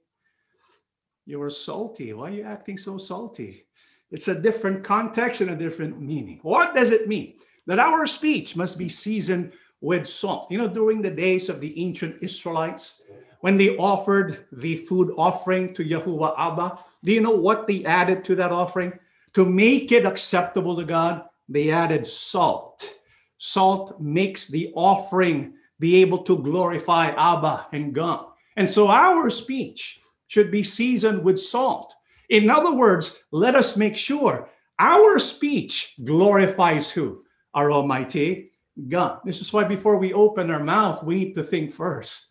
you're 1.26 1.50
salty. 1.50 2.14
Why 2.14 2.28
are 2.30 2.34
you 2.34 2.44
acting 2.44 2.78
so 2.78 3.00
salty? 3.00 3.66
It's 4.12 4.28
a 4.28 4.40
different 4.40 4.84
context 4.84 5.42
and 5.42 5.50
a 5.50 5.56
different 5.56 6.00
meaning. 6.00 6.40
What 6.44 6.76
does 6.76 6.92
it 6.92 7.08
mean? 7.08 7.34
That 7.66 7.80
our 7.80 8.06
speech 8.06 8.56
must 8.56 8.78
be 8.78 8.88
seasoned 8.88 9.54
with 9.82 10.08
salt. 10.08 10.52
You 10.52 10.60
know 10.60 10.68
during 10.68 11.02
the 11.02 11.10
days 11.10 11.50
of 11.50 11.60
the 11.60 11.74
ancient 11.82 12.22
israelites 12.22 13.02
when 13.42 13.58
they 13.58 13.76
offered 13.78 14.46
the 14.52 14.76
food 14.76 15.14
offering 15.18 15.74
to 15.74 15.84
yahuwah 15.84 16.36
abba 16.38 16.80
do 17.04 17.12
you 17.12 17.22
know 17.22 17.36
what 17.36 17.68
they 17.68 17.86
added 17.86 18.26
to 18.26 18.36
that 18.36 18.52
offering? 18.52 18.92
To 19.34 19.46
make 19.46 19.92
it 19.92 20.06
acceptable 20.06 20.76
to 20.76 20.84
God, 20.84 21.24
they 21.50 21.70
added 21.70 22.08
salt. 22.08 22.90
Salt 23.38 24.00
makes 24.02 24.48
the 24.48 24.72
offering 24.76 25.54
be 25.80 25.98
able 25.98 26.20
to 26.20 26.38
glorify 26.38 27.08
Abba 27.10 27.68
and 27.74 27.94
God. 27.94 28.28
And 28.56 28.70
so 28.70 28.88
our 28.88 29.30
speech 29.30 30.00
should 30.28 30.52
be 30.52 30.64
seasoned 30.64 31.24
with 31.24 31.40
salt. 31.40 31.94
In 32.30 32.50
other 32.50 32.74
words, 32.74 33.24
let 33.32 33.56
us 33.56 33.78
make 33.78 33.96
sure 33.96 34.50
our 34.80 35.20
speech 35.20 35.96
glorifies 36.04 36.90
who? 36.90 37.24
Our 37.54 37.72
Almighty 37.72 38.52
God. 38.90 39.20
This 39.24 39.40
is 39.40 39.54
why 39.54 39.64
before 39.64 39.98
we 39.98 40.14
open 40.14 40.52
our 40.52 40.64
mouth, 40.64 41.04
we 41.04 41.16
need 41.16 41.36
to 41.36 41.44
think 41.44 41.72
first. 41.72 42.28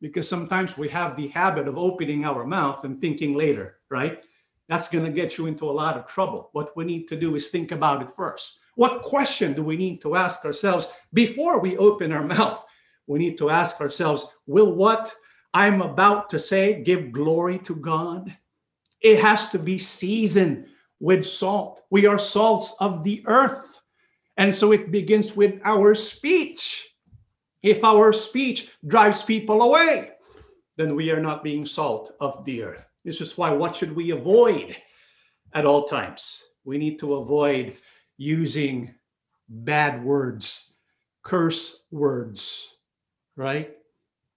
Because 0.00 0.28
sometimes 0.28 0.76
we 0.76 0.88
have 0.90 1.16
the 1.16 1.28
habit 1.28 1.66
of 1.66 1.78
opening 1.78 2.24
our 2.24 2.44
mouth 2.44 2.84
and 2.84 2.94
thinking 2.94 3.34
later, 3.34 3.78
right? 3.90 4.22
That's 4.68 4.88
going 4.88 5.04
to 5.04 5.12
get 5.12 5.38
you 5.38 5.46
into 5.46 5.68
a 5.68 5.72
lot 5.72 5.96
of 5.96 6.06
trouble. 6.06 6.50
What 6.52 6.76
we 6.76 6.84
need 6.84 7.06
to 7.08 7.16
do 7.16 7.36
is 7.36 7.48
think 7.48 7.72
about 7.72 8.02
it 8.02 8.10
first. 8.10 8.58
What 8.74 9.02
question 9.02 9.54
do 9.54 9.62
we 9.62 9.76
need 9.76 10.00
to 10.02 10.16
ask 10.16 10.44
ourselves 10.44 10.88
before 11.12 11.60
we 11.60 11.76
open 11.78 12.12
our 12.12 12.24
mouth? 12.24 12.64
We 13.06 13.18
need 13.18 13.38
to 13.38 13.50
ask 13.50 13.80
ourselves 13.80 14.36
Will 14.46 14.72
what 14.72 15.14
I'm 15.54 15.80
about 15.80 16.28
to 16.30 16.38
say 16.38 16.82
give 16.82 17.12
glory 17.12 17.58
to 17.60 17.76
God? 17.76 18.36
It 19.00 19.20
has 19.20 19.50
to 19.50 19.58
be 19.58 19.78
seasoned 19.78 20.66
with 21.00 21.26
salt. 21.26 21.82
We 21.90 22.06
are 22.06 22.18
salts 22.18 22.74
of 22.80 23.04
the 23.04 23.22
earth. 23.26 23.80
And 24.36 24.54
so 24.54 24.72
it 24.72 24.90
begins 24.90 25.36
with 25.36 25.60
our 25.64 25.94
speech. 25.94 26.88
If 27.62 27.82
our 27.84 28.12
speech 28.12 28.70
drives 28.86 29.22
people 29.22 29.62
away, 29.62 30.10
then 30.76 30.94
we 30.94 31.10
are 31.10 31.20
not 31.20 31.42
being 31.42 31.64
salt 31.64 32.14
of 32.20 32.44
the 32.44 32.62
earth. 32.62 32.88
This 33.06 33.20
is 33.20 33.38
why 33.38 33.52
what 33.52 33.76
should 33.76 33.94
we 33.94 34.10
avoid 34.10 34.76
at 35.54 35.64
all 35.64 35.84
times? 35.84 36.42
We 36.64 36.76
need 36.76 36.98
to 36.98 37.14
avoid 37.14 37.76
using 38.16 38.92
bad 39.48 40.02
words, 40.02 40.72
curse 41.22 41.84
words, 41.92 42.78
right? 43.36 43.76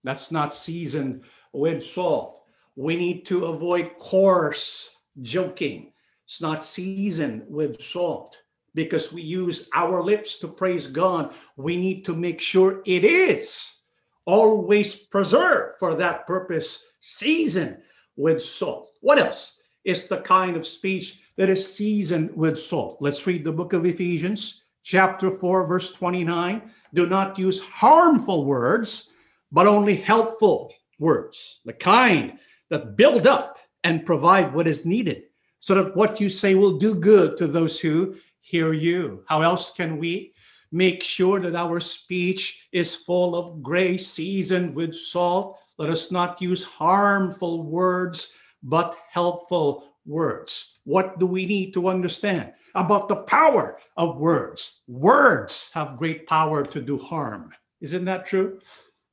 That's 0.04 0.32
not 0.32 0.54
seasoned 0.54 1.24
with 1.52 1.84
salt. 1.84 2.44
We 2.76 2.96
need 2.96 3.26
to 3.26 3.46
avoid 3.46 3.98
coarse 3.98 4.96
joking. 5.24 5.92
It's 6.26 6.40
not 6.40 6.64
seasoned 6.64 7.46
with 7.48 7.82
salt 7.82 8.38
because 8.76 9.12
we 9.12 9.24
use 9.24 9.68
our 9.74 10.04
lips 10.04 10.38
to 10.42 10.48
praise 10.48 10.86
God. 10.86 11.34
We 11.58 11.76
need 11.76 12.06
to 12.06 12.14
make 12.14 12.40
sure 12.40 12.84
it 12.86 13.04
is 13.04 13.78
always 14.26 14.94
preserved 14.94 15.80
for 15.80 15.96
that 15.96 16.28
purpose, 16.28 16.86
seasoned 17.00 17.80
with 18.20 18.44
salt. 18.44 18.92
What 19.00 19.18
else 19.18 19.60
is 19.86 20.08
the 20.08 20.18
kind 20.18 20.58
of 20.58 20.68
speech 20.68 21.22
that 21.38 21.50
is 21.50 21.76
seasoned 21.76 22.36
with 22.36 22.60
salt? 22.60 22.98
Let's 23.00 23.26
read 23.26 23.46
the 23.46 23.52
book 23.52 23.72
of 23.72 23.86
Ephesians, 23.86 24.66
chapter 24.84 25.32
4, 25.32 25.66
verse 25.66 25.94
29. 25.94 26.70
Do 26.94 27.06
not 27.06 27.40
use 27.40 27.64
harmful 27.64 28.46
words, 28.46 29.10
but 29.52 29.68
only 29.68 29.96
helpful 29.96 30.74
words, 31.00 31.62
the 31.66 31.74
kind 31.74 32.38
that 32.70 32.98
build 32.98 33.26
up 33.26 33.58
and 33.86 34.06
provide 34.06 34.54
what 34.54 34.68
is 34.68 34.86
needed, 34.86 35.24
so 35.62 35.74
that 35.76 35.96
what 35.96 36.20
you 36.20 36.30
say 36.30 36.56
will 36.56 36.78
do 36.78 36.94
good 36.94 37.38
to 37.38 37.48
those 37.48 37.80
who 37.80 38.16
hear 38.42 38.74
you. 38.74 39.24
How 39.28 39.42
else 39.42 39.74
can 39.74 39.98
we 39.98 40.34
make 40.74 41.02
sure 41.02 41.40
that 41.40 41.56
our 41.56 41.80
speech 41.80 42.68
is 42.74 42.94
full 42.94 43.36
of 43.36 43.64
grace, 43.64 44.08
seasoned 44.08 44.76
with 44.76 44.94
salt? 44.94 45.58
Let 45.80 45.90
us 45.90 46.12
not 46.12 46.42
use 46.42 46.62
harmful 46.62 47.64
words, 47.64 48.34
but 48.62 48.98
helpful 49.10 49.86
words. 50.06 50.80
What 50.84 51.20
do 51.20 51.26
we 51.26 51.46
need 51.46 51.74
to 51.74 51.88
understand 51.88 52.52
about 52.76 53.08
the 53.08 53.24
power 53.24 53.80
of 53.96 54.18
words? 54.18 54.82
Words 54.90 55.72
have 55.74 55.98
great 55.98 56.28
power 56.28 56.66
to 56.66 56.82
do 56.82 56.98
harm. 56.98 57.54
Isn't 57.80 58.04
that 58.06 58.26
true? 58.26 58.60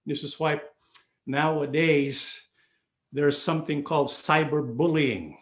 This 0.07 0.25
is 0.25 0.41
why 0.41 0.61
nowadays 1.25 2.43
there's 3.13 3.41
something 3.41 3.85
called 3.85 4.09
cyberbullying. 4.09 5.37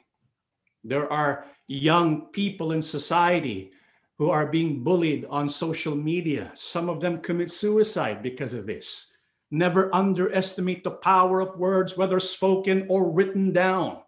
There 0.85 1.11
are 1.11 1.47
young 1.69 2.27
people 2.33 2.73
in 2.73 2.83
society 2.83 3.73
who 4.19 4.29
are 4.29 4.47
being 4.47 4.85
bullied 4.85 5.25
on 5.31 5.49
social 5.49 5.97
media. 5.97 6.53
Some 6.53 6.91
of 6.91 7.01
them 7.01 7.23
commit 7.23 7.51
suicide 7.51 8.23
because 8.23 8.53
of 8.53 8.67
this. 8.67 9.14
Never 9.55 9.89
underestimate 9.95 10.83
the 10.83 10.91
power 10.91 11.39
of 11.39 11.57
words, 11.57 11.97
whether 11.97 12.19
spoken 12.19 12.87
or 12.89 13.13
written 13.13 13.53
down. 13.53 13.99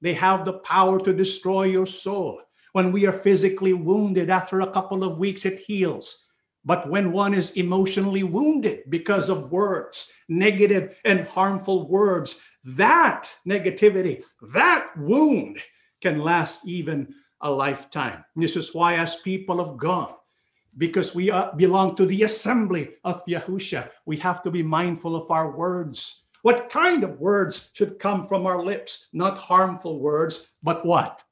They 0.00 0.14
have 0.14 0.44
the 0.44 0.54
power 0.54 0.98
to 0.98 1.12
destroy 1.12 1.66
your 1.66 1.86
soul. 1.86 2.40
When 2.72 2.90
we 2.90 3.06
are 3.06 3.12
physically 3.12 3.72
wounded, 3.72 4.30
after 4.30 4.62
a 4.62 4.70
couple 4.72 5.04
of 5.04 5.16
weeks, 5.16 5.46
it 5.46 5.60
heals. 5.60 6.24
But 6.64 6.90
when 6.90 7.12
one 7.12 7.34
is 7.34 7.52
emotionally 7.52 8.24
wounded 8.24 8.80
because 8.88 9.30
of 9.30 9.52
words, 9.52 10.12
negative 10.28 10.96
and 11.04 11.28
harmful 11.28 11.88
words, 11.88 12.40
that 12.64 13.30
negativity, 13.48 14.24
that 14.54 14.88
wound 14.96 15.60
can 16.02 16.18
last 16.18 16.66
even 16.66 17.14
a 17.42 17.48
lifetime. 17.48 18.24
This 18.34 18.56
is 18.56 18.74
why, 18.74 18.96
as 18.96 19.20
people 19.20 19.60
of 19.60 19.76
God, 19.76 20.15
because 20.78 21.14
we 21.14 21.30
are, 21.30 21.54
belong 21.56 21.96
to 21.96 22.06
the 22.06 22.22
assembly 22.22 22.94
of 23.04 23.24
Yahusha, 23.26 23.90
we 24.04 24.16
have 24.18 24.42
to 24.42 24.50
be 24.50 24.62
mindful 24.62 25.16
of 25.16 25.30
our 25.30 25.56
words. 25.56 26.22
What 26.42 26.70
kind 26.70 27.02
of 27.02 27.20
words 27.20 27.70
should 27.72 27.98
come 27.98 28.26
from 28.26 28.46
our 28.46 28.62
lips? 28.62 29.08
Not 29.12 29.38
harmful 29.38 29.98
words, 29.98 30.50
but 30.62 30.84
what? 30.84 31.22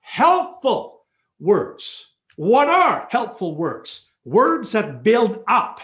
Helpful 0.00 1.04
words. 1.40 2.10
What 2.36 2.68
are 2.68 3.08
helpful 3.10 3.56
words? 3.56 4.12
Words 4.24 4.72
that 4.72 5.02
build 5.02 5.42
up, 5.48 5.80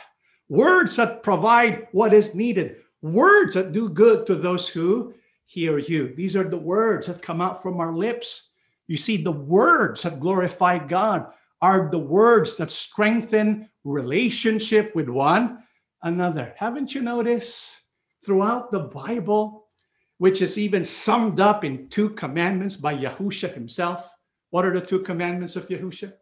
words 0.48 0.96
that 0.96 1.22
provide 1.22 1.88
what 1.92 2.12
is 2.12 2.34
needed, 2.34 2.76
words 3.00 3.54
that 3.54 3.72
do 3.72 3.88
good 3.88 4.26
to 4.26 4.34
those 4.34 4.68
who 4.68 5.14
hear 5.46 5.78
you. 5.78 6.14
These 6.14 6.36
are 6.36 6.48
the 6.48 6.58
words 6.58 7.06
that 7.06 7.22
come 7.22 7.40
out 7.40 7.62
from 7.62 7.80
our 7.80 7.94
lips 7.94 8.50
you 8.88 8.96
see, 8.96 9.18
the 9.18 9.30
words 9.30 10.02
that 10.02 10.18
glorify 10.18 10.78
God 10.78 11.30
are 11.60 11.88
the 11.90 11.98
words 11.98 12.56
that 12.56 12.70
strengthen 12.70 13.68
relationship 13.84 14.94
with 14.94 15.08
one 15.08 15.62
another. 16.02 16.54
Haven't 16.56 16.94
you 16.94 17.02
noticed 17.02 17.76
throughout 18.24 18.70
the 18.70 18.80
Bible, 18.80 19.66
which 20.18 20.42
is 20.42 20.58
even 20.58 20.84
summed 20.84 21.40
up 21.40 21.64
in 21.64 21.88
two 21.88 22.10
commandments 22.10 22.76
by 22.76 22.94
Yahusha 22.94 23.52
himself? 23.52 24.12
What 24.50 24.64
are 24.64 24.72
the 24.72 24.84
two 24.84 25.00
commandments 25.00 25.56
of 25.56 25.68
Yahusha? 25.68 26.12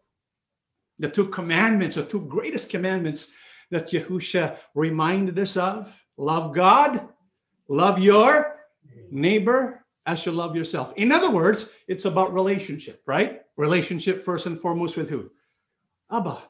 The 0.99 1.09
two 1.09 1.29
commandments, 1.29 1.97
the 1.97 2.05
two 2.05 2.23
greatest 2.23 2.71
commandments 2.71 3.33
that 3.71 3.91
Yahusha 3.91 4.57
reminded 4.75 5.39
us 5.39 5.57
of 5.57 5.95
love 6.17 6.55
God, 6.55 7.09
love 7.69 7.99
your 7.99 8.57
neighbor 9.11 9.85
as 10.07 10.25
you 10.25 10.33
love 10.33 10.57
yourself. 10.57 10.93
In 10.97 11.13
other 11.13 11.31
words, 11.31 11.75
it's 11.89 12.05
about 12.05 12.33
relationship, 12.33 13.03
right? 13.07 13.43
Relationship 13.57 14.23
first 14.23 14.47
and 14.47 14.61
foremost 14.61 14.97
with 14.97 15.09
who? 15.09 15.31
Abba. 16.11 16.43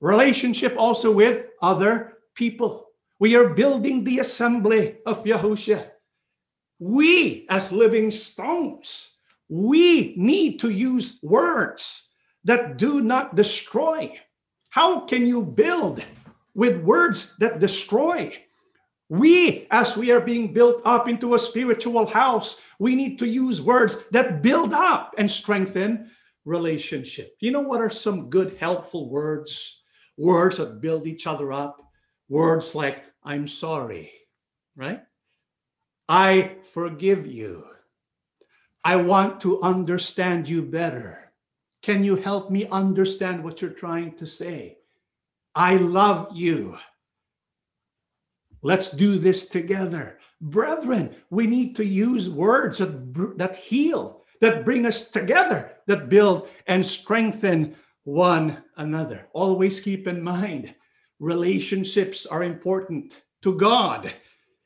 Relationship 0.00 0.74
also 0.76 1.10
with 1.10 1.46
other 1.62 2.18
people. 2.34 2.88
We 3.18 3.36
are 3.36 3.54
building 3.54 4.04
the 4.04 4.18
assembly 4.18 4.96
of 5.06 5.24
Yahushua. 5.24 5.90
We, 6.78 7.46
as 7.48 7.72
living 7.72 8.10
stones, 8.10 9.14
we 9.48 10.14
need 10.16 10.60
to 10.60 10.70
use 10.70 11.18
words 11.22 12.08
that 12.44 12.76
do 12.76 13.00
not 13.00 13.34
destroy. 13.34 14.12
How 14.70 15.00
can 15.00 15.26
you 15.26 15.42
build 15.42 16.02
with 16.54 16.82
words 16.82 17.36
that 17.38 17.60
destroy? 17.60 18.34
We, 19.08 19.66
as 19.70 19.96
we 19.96 20.10
are 20.10 20.20
being 20.20 20.52
built 20.52 20.82
up 20.84 21.08
into 21.08 21.34
a 21.34 21.38
spiritual 21.38 22.06
house, 22.06 22.60
we 22.78 22.94
need 22.94 23.18
to 23.20 23.26
use 23.26 23.62
words 23.62 23.98
that 24.10 24.42
build 24.42 24.74
up 24.74 25.14
and 25.16 25.30
strengthen 25.30 26.10
relationship. 26.44 27.36
You 27.40 27.50
know 27.50 27.60
what 27.60 27.80
are 27.80 27.90
some 27.90 28.30
good, 28.30 28.56
helpful 28.58 29.08
words? 29.08 29.82
Words 30.16 30.58
that 30.58 30.80
build 30.80 31.06
each 31.06 31.26
other 31.26 31.52
up. 31.52 31.80
Words 32.28 32.74
like, 32.74 33.04
I'm 33.22 33.48
sorry, 33.48 34.12
right? 34.76 35.02
I 36.08 36.56
forgive 36.62 37.26
you. 37.26 37.64
I 38.84 38.96
want 38.96 39.40
to 39.42 39.62
understand 39.62 40.48
you 40.48 40.62
better. 40.62 41.32
Can 41.82 42.04
you 42.04 42.16
help 42.16 42.50
me 42.50 42.66
understand 42.66 43.42
what 43.42 43.60
you're 43.60 43.70
trying 43.70 44.16
to 44.16 44.26
say? 44.26 44.78
I 45.54 45.76
love 45.76 46.28
you. 46.34 46.76
Let's 48.62 48.90
do 48.90 49.18
this 49.18 49.48
together. 49.48 50.18
Brethren, 50.40 51.14
we 51.30 51.46
need 51.46 51.76
to 51.76 51.84
use 51.84 52.28
words 52.28 52.78
that, 52.78 53.36
that 53.38 53.56
heal, 53.56 54.23
that 54.44 54.62
bring 54.62 54.84
us 54.84 55.10
together, 55.10 55.72
that 55.86 56.10
build 56.10 56.48
and 56.66 56.84
strengthen 56.84 57.74
one 58.02 58.62
another. 58.76 59.26
Always 59.32 59.80
keep 59.80 60.06
in 60.06 60.22
mind, 60.22 60.74
relationships 61.18 62.26
are 62.26 62.44
important 62.44 63.22
to 63.40 63.56
God. 63.56 64.12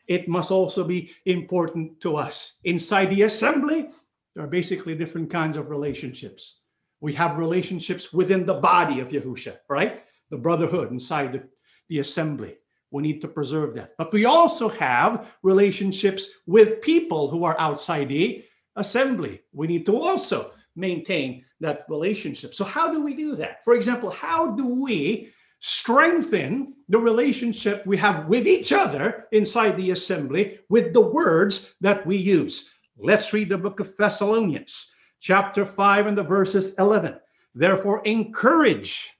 It 0.08 0.26
must 0.26 0.50
also 0.50 0.82
be 0.82 1.12
important 1.26 2.00
to 2.00 2.16
us. 2.16 2.58
Inside 2.64 3.10
the 3.10 3.22
assembly, 3.22 3.90
there 4.34 4.42
are 4.42 4.48
basically 4.48 4.96
different 4.96 5.30
kinds 5.30 5.56
of 5.56 5.70
relationships. 5.70 6.62
We 7.00 7.12
have 7.12 7.38
relationships 7.38 8.12
within 8.12 8.44
the 8.44 8.54
body 8.54 8.98
of 8.98 9.10
Yahusha, 9.10 9.58
right? 9.68 10.02
The 10.30 10.38
brotherhood 10.38 10.90
inside 10.90 11.34
the, 11.34 11.44
the 11.88 12.00
assembly. 12.00 12.56
We 12.90 13.04
need 13.04 13.20
to 13.20 13.28
preserve 13.28 13.74
that. 13.74 13.92
But 13.96 14.12
we 14.12 14.24
also 14.24 14.70
have 14.70 15.28
relationships 15.44 16.30
with 16.48 16.82
people 16.82 17.30
who 17.30 17.44
are 17.44 17.54
outside 17.60 18.08
the 18.08 18.42
assembly. 18.78 19.42
We 19.52 19.66
need 19.66 19.86
to 19.86 20.00
also 20.00 20.52
maintain 20.74 21.44
that 21.60 21.84
relationship. 21.88 22.54
So, 22.54 22.64
how 22.64 22.92
do 22.92 23.02
we 23.02 23.14
do 23.14 23.34
that? 23.36 23.64
For 23.64 23.74
example, 23.74 24.10
how 24.10 24.52
do 24.52 24.82
we 24.82 25.30
strengthen 25.60 26.74
the 26.88 26.98
relationship 26.98 27.84
we 27.84 27.96
have 27.96 28.26
with 28.26 28.46
each 28.46 28.72
other 28.72 29.26
inside 29.32 29.76
the 29.76 29.90
assembly 29.90 30.60
with 30.68 30.92
the 30.92 31.00
words 31.00 31.74
that 31.80 32.06
we 32.06 32.16
use? 32.16 32.72
Let's 32.96 33.32
read 33.32 33.48
the 33.48 33.58
book 33.58 33.80
of 33.80 33.96
Thessalonians, 33.96 34.92
chapter 35.20 35.64
5, 35.64 36.06
and 36.06 36.18
the 36.18 36.22
verses 36.22 36.74
11. 36.78 37.16
Therefore, 37.54 38.02
encourage, 38.04 39.12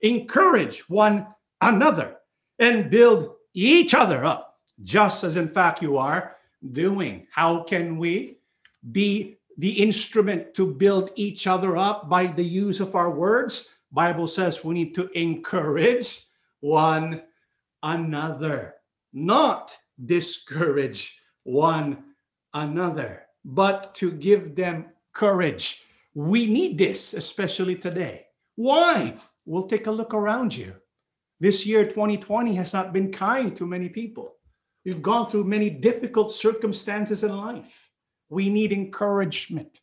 encourage 0.00 0.88
one 0.88 1.26
another 1.60 2.16
and 2.58 2.90
build 2.90 3.34
each 3.54 3.94
other 3.94 4.24
up, 4.24 4.58
just 4.82 5.24
as 5.24 5.36
in 5.36 5.48
fact 5.48 5.82
you 5.82 5.96
are 5.96 6.36
doing. 6.72 7.26
How 7.30 7.62
can 7.62 7.98
we 7.98 8.38
be 8.92 9.36
the 9.56 9.70
instrument 9.70 10.54
to 10.54 10.66
build 10.66 11.10
each 11.14 11.46
other 11.46 11.76
up 11.76 12.08
by 12.08 12.26
the 12.26 12.44
use 12.44 12.80
of 12.80 12.94
our 12.94 13.10
words? 13.10 13.74
Bible 13.92 14.26
says 14.26 14.64
we 14.64 14.74
need 14.74 14.94
to 14.96 15.08
encourage 15.18 16.26
one 16.60 17.22
another, 17.82 18.74
not 19.12 19.72
discourage 20.04 21.20
one 21.44 22.02
another, 22.52 23.22
but 23.44 23.94
to 23.96 24.10
give 24.10 24.56
them 24.56 24.86
courage. 25.12 25.84
We 26.14 26.46
need 26.46 26.78
this, 26.78 27.14
especially 27.14 27.76
today. 27.76 28.26
Why? 28.56 29.16
We'll 29.44 29.68
take 29.68 29.86
a 29.86 29.92
look 29.92 30.14
around 30.14 30.56
you. 30.56 30.74
This 31.40 31.66
year, 31.66 31.84
2020, 31.84 32.54
has 32.54 32.72
not 32.72 32.92
been 32.92 33.12
kind 33.12 33.56
to 33.56 33.66
many 33.66 33.88
people. 33.88 34.36
We've 34.84 35.02
gone 35.02 35.28
through 35.28 35.44
many 35.44 35.70
difficult 35.70 36.32
circumstances 36.32 37.24
in 37.24 37.36
life. 37.36 37.90
We 38.34 38.50
need 38.50 38.72
encouragement. 38.72 39.80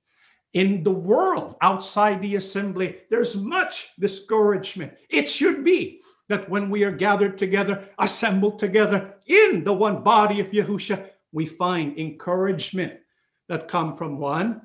In 0.53 0.83
the 0.83 0.91
world 0.91 1.55
outside 1.61 2.21
the 2.21 2.35
assembly, 2.35 2.97
there's 3.09 3.37
much 3.37 3.89
discouragement. 3.97 4.93
It 5.09 5.29
should 5.29 5.63
be 5.63 6.01
that 6.27 6.49
when 6.49 6.69
we 6.69 6.83
are 6.83 6.91
gathered 6.91 7.37
together, 7.37 7.87
assembled 7.97 8.59
together 8.59 9.15
in 9.27 9.63
the 9.63 9.73
one 9.73 10.03
body 10.03 10.41
of 10.41 10.47
Yahusha, 10.47 11.09
we 11.31 11.45
find 11.45 11.97
encouragement 11.97 12.99
that 13.47 13.69
come 13.69 13.95
from 13.95 14.17
one 14.17 14.61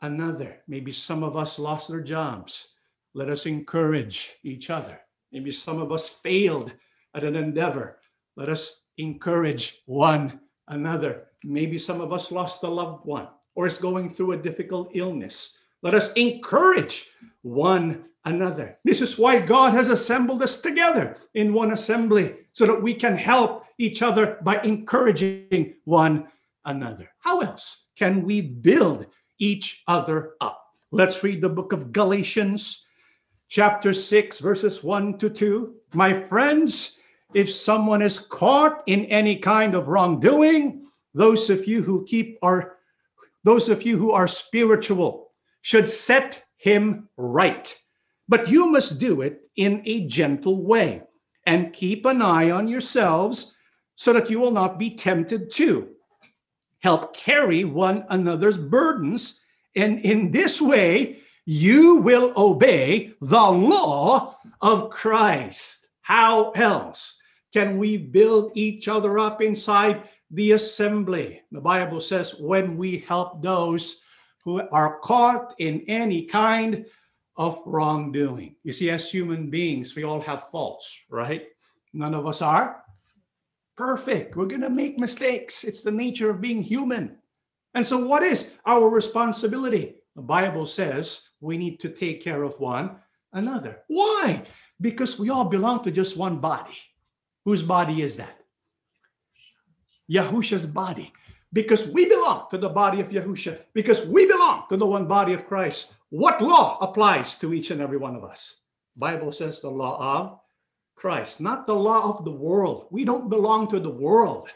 another. 0.00 0.62
Maybe 0.66 0.92
some 0.92 1.22
of 1.22 1.36
us 1.36 1.58
lost 1.58 1.88
their 1.88 2.00
jobs. 2.00 2.74
Let 3.14 3.28
us 3.28 3.44
encourage 3.44 4.32
each 4.42 4.70
other. 4.70 4.98
Maybe 5.32 5.52
some 5.52 5.80
of 5.80 5.92
us 5.92 6.08
failed 6.08 6.72
at 7.14 7.24
an 7.24 7.36
endeavor. 7.36 7.98
Let 8.36 8.48
us 8.48 8.82
encourage 8.96 9.82
one 9.86 10.40
another. 10.68 11.25
Maybe 11.44 11.78
some 11.78 12.00
of 12.00 12.12
us 12.12 12.32
lost 12.32 12.62
a 12.62 12.68
loved 12.68 13.06
one 13.06 13.28
or 13.54 13.66
is 13.66 13.76
going 13.76 14.08
through 14.08 14.32
a 14.32 14.36
difficult 14.36 14.90
illness. 14.94 15.58
Let 15.82 15.94
us 15.94 16.12
encourage 16.14 17.10
one 17.42 18.04
another. 18.24 18.78
This 18.84 19.00
is 19.00 19.18
why 19.18 19.40
God 19.40 19.72
has 19.72 19.88
assembled 19.88 20.42
us 20.42 20.60
together 20.60 21.16
in 21.34 21.54
one 21.54 21.72
assembly 21.72 22.34
so 22.52 22.66
that 22.66 22.82
we 22.82 22.94
can 22.94 23.16
help 23.16 23.64
each 23.78 24.02
other 24.02 24.38
by 24.42 24.60
encouraging 24.62 25.74
one 25.84 26.28
another. 26.64 27.08
How 27.18 27.40
else 27.40 27.86
can 27.96 28.24
we 28.24 28.40
build 28.40 29.06
each 29.38 29.82
other 29.86 30.32
up? 30.40 30.62
Let's 30.90 31.22
read 31.22 31.40
the 31.40 31.48
book 31.48 31.72
of 31.72 31.92
Galatians 31.92 32.84
chapter 33.48 33.92
6, 33.92 34.40
verses 34.40 34.82
1 34.82 35.18
to 35.18 35.30
2. 35.30 35.74
My 35.94 36.12
friends, 36.12 36.98
if 37.34 37.50
someone 37.50 38.02
is 38.02 38.18
caught 38.18 38.82
in 38.86 39.04
any 39.06 39.36
kind 39.36 39.74
of 39.74 39.88
wrongdoing, 39.88 40.86
those 41.16 41.48
of 41.48 41.66
you 41.66 41.82
who 41.82 42.04
keep 42.04 42.38
our 42.42 42.76
those 43.42 43.68
of 43.68 43.84
you 43.84 43.96
who 43.96 44.12
are 44.12 44.28
spiritual 44.28 45.32
should 45.62 45.88
set 45.88 46.44
him 46.56 47.08
right. 47.16 47.74
But 48.28 48.50
you 48.50 48.70
must 48.70 48.98
do 48.98 49.22
it 49.22 49.40
in 49.56 49.82
a 49.86 50.06
gentle 50.06 50.62
way 50.62 51.02
and 51.46 51.72
keep 51.72 52.04
an 52.06 52.20
eye 52.22 52.50
on 52.50 52.68
yourselves 52.68 53.54
so 53.94 54.12
that 54.12 54.30
you 54.30 54.40
will 54.40 54.50
not 54.50 54.78
be 54.78 54.90
tempted 54.90 55.50
to 55.52 55.88
help 56.80 57.16
carry 57.16 57.64
one 57.64 58.04
another's 58.10 58.58
burdens. 58.58 59.40
And 59.74 60.00
in 60.00 60.32
this 60.32 60.60
way, 60.60 61.20
you 61.46 61.96
will 61.96 62.32
obey 62.36 63.12
the 63.20 63.50
law 63.50 64.36
of 64.60 64.90
Christ. 64.90 65.86
How 66.02 66.50
else 66.50 67.15
can 67.52 67.78
we 67.78 67.96
build 67.96 68.52
each 68.54 68.88
other 68.88 69.18
up 69.18 69.40
inside 69.40 70.08
the 70.30 70.52
assembly? 70.52 71.42
The 71.52 71.60
Bible 71.60 72.00
says, 72.00 72.38
when 72.40 72.76
we 72.76 72.98
help 72.98 73.42
those 73.42 74.02
who 74.44 74.62
are 74.70 74.98
caught 75.00 75.54
in 75.58 75.84
any 75.88 76.24
kind 76.26 76.86
of 77.36 77.60
wrongdoing. 77.66 78.56
You 78.62 78.72
see, 78.72 78.90
as 78.90 79.10
human 79.10 79.50
beings, 79.50 79.94
we 79.94 80.04
all 80.04 80.20
have 80.22 80.48
faults, 80.50 81.02
right? 81.10 81.48
None 81.92 82.14
of 82.14 82.26
us 82.26 82.42
are 82.42 82.82
perfect. 83.76 84.36
We're 84.36 84.46
going 84.46 84.62
to 84.62 84.70
make 84.70 84.98
mistakes. 84.98 85.64
It's 85.64 85.82
the 85.82 85.90
nature 85.90 86.30
of 86.30 86.40
being 86.40 86.62
human. 86.62 87.18
And 87.74 87.86
so, 87.86 87.98
what 87.98 88.22
is 88.22 88.52
our 88.64 88.88
responsibility? 88.88 89.96
The 90.14 90.22
Bible 90.22 90.64
says 90.64 91.28
we 91.40 91.58
need 91.58 91.78
to 91.80 91.90
take 91.90 92.24
care 92.24 92.42
of 92.42 92.58
one 92.58 92.96
another. 93.32 93.82
Why? 93.88 94.44
Because 94.80 95.18
we 95.18 95.28
all 95.28 95.44
belong 95.44 95.84
to 95.84 95.90
just 95.90 96.16
one 96.16 96.38
body. 96.38 96.78
Whose 97.46 97.62
body 97.62 98.02
is 98.02 98.16
that? 98.16 98.36
Yahusha's 100.10 100.66
body. 100.66 101.12
Because 101.52 101.86
we 101.86 102.06
belong 102.06 102.48
to 102.50 102.58
the 102.58 102.68
body 102.68 103.00
of 103.00 103.10
Yahusha, 103.10 103.60
because 103.72 104.04
we 104.04 104.26
belong 104.26 104.64
to 104.68 104.76
the 104.76 104.84
one 104.84 105.06
body 105.06 105.32
of 105.32 105.46
Christ. 105.46 105.94
What 106.10 106.42
law 106.42 106.76
applies 106.80 107.38
to 107.38 107.54
each 107.54 107.70
and 107.70 107.80
every 107.80 107.98
one 107.98 108.16
of 108.16 108.24
us? 108.24 108.62
Bible 108.96 109.30
says 109.30 109.60
the 109.60 109.70
law 109.70 109.96
of 110.18 110.40
Christ, 110.96 111.40
not 111.40 111.68
the 111.68 111.74
law 111.74 112.10
of 112.10 112.24
the 112.24 112.32
world. 112.32 112.88
We 112.90 113.04
don't 113.04 113.30
belong 113.30 113.68
to 113.68 113.78
the 113.78 113.90
world. 113.90 114.48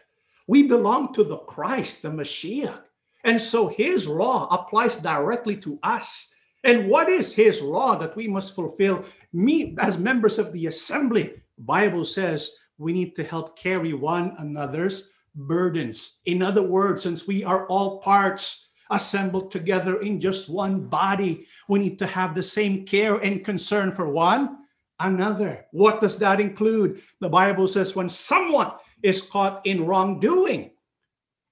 We 0.49 0.65
belong 0.65 1.15
to 1.15 1.23
the 1.23 1.39
Christ, 1.39 2.03
the 2.03 2.09
Mashiach. 2.09 2.83
And 3.23 3.41
so 3.41 3.69
his 3.69 4.09
law 4.09 4.49
applies 4.51 4.99
directly 4.99 5.57
to 5.59 5.79
us. 5.85 6.35
And 6.65 6.89
what 6.89 7.09
is 7.09 7.33
his 7.33 7.63
law 7.63 7.95
that 7.99 8.17
we 8.17 8.27
must 8.27 8.57
fulfill? 8.57 9.05
Me, 9.33 9.77
as 9.79 9.97
members 9.97 10.41
of 10.41 10.53
the 10.53 10.67
assembly, 10.67 11.35
Bible 11.57 12.05
says 12.05 12.57
we 12.81 12.93
need 12.93 13.15
to 13.15 13.23
help 13.23 13.59
carry 13.59 13.93
one 13.93 14.35
another's 14.39 15.11
burdens. 15.35 16.21
In 16.25 16.43
other 16.43 16.63
words, 16.63 17.03
since 17.03 17.27
we 17.27 17.45
are 17.45 17.67
all 17.67 18.01
parts 18.01 18.71
assembled 18.91 19.51
together 19.51 20.01
in 20.01 20.19
just 20.19 20.49
one 20.49 20.89
body, 20.89 21.47
we 21.69 21.79
need 21.79 21.99
to 21.99 22.07
have 22.07 22.35
the 22.35 22.43
same 22.43 22.87
care 22.87 23.17
and 23.17 23.45
concern 23.45 23.93
for 23.93 24.09
one 24.09 24.57
another. 24.99 25.67
What 25.73 26.01
does 26.01 26.19
that 26.19 26.41
include? 26.41 27.03
The 27.21 27.29
Bible 27.29 27.69
says 27.69 27.95
when 27.95 28.09
someone 28.09 28.73
is 29.03 29.21
caught 29.23 29.61
in 29.67 29.85
wrongdoing, 29.85 30.71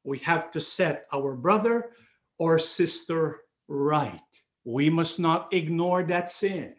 we 0.05 0.19
have 0.21 0.51
to 0.53 0.63
set 0.63 1.05
our 1.13 1.35
brother 1.35 1.91
or 2.39 2.59
sister 2.59 3.41
right. 3.69 4.21
We 4.65 4.89
must 4.89 5.21
not 5.21 5.53
ignore 5.53 6.03
that 6.05 6.31
sin 6.31 6.75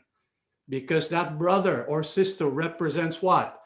because 0.68 1.10
that 1.10 1.38
brother 1.38 1.86
or 1.86 2.02
sister 2.02 2.48
represents 2.48 3.22
what? 3.22 3.59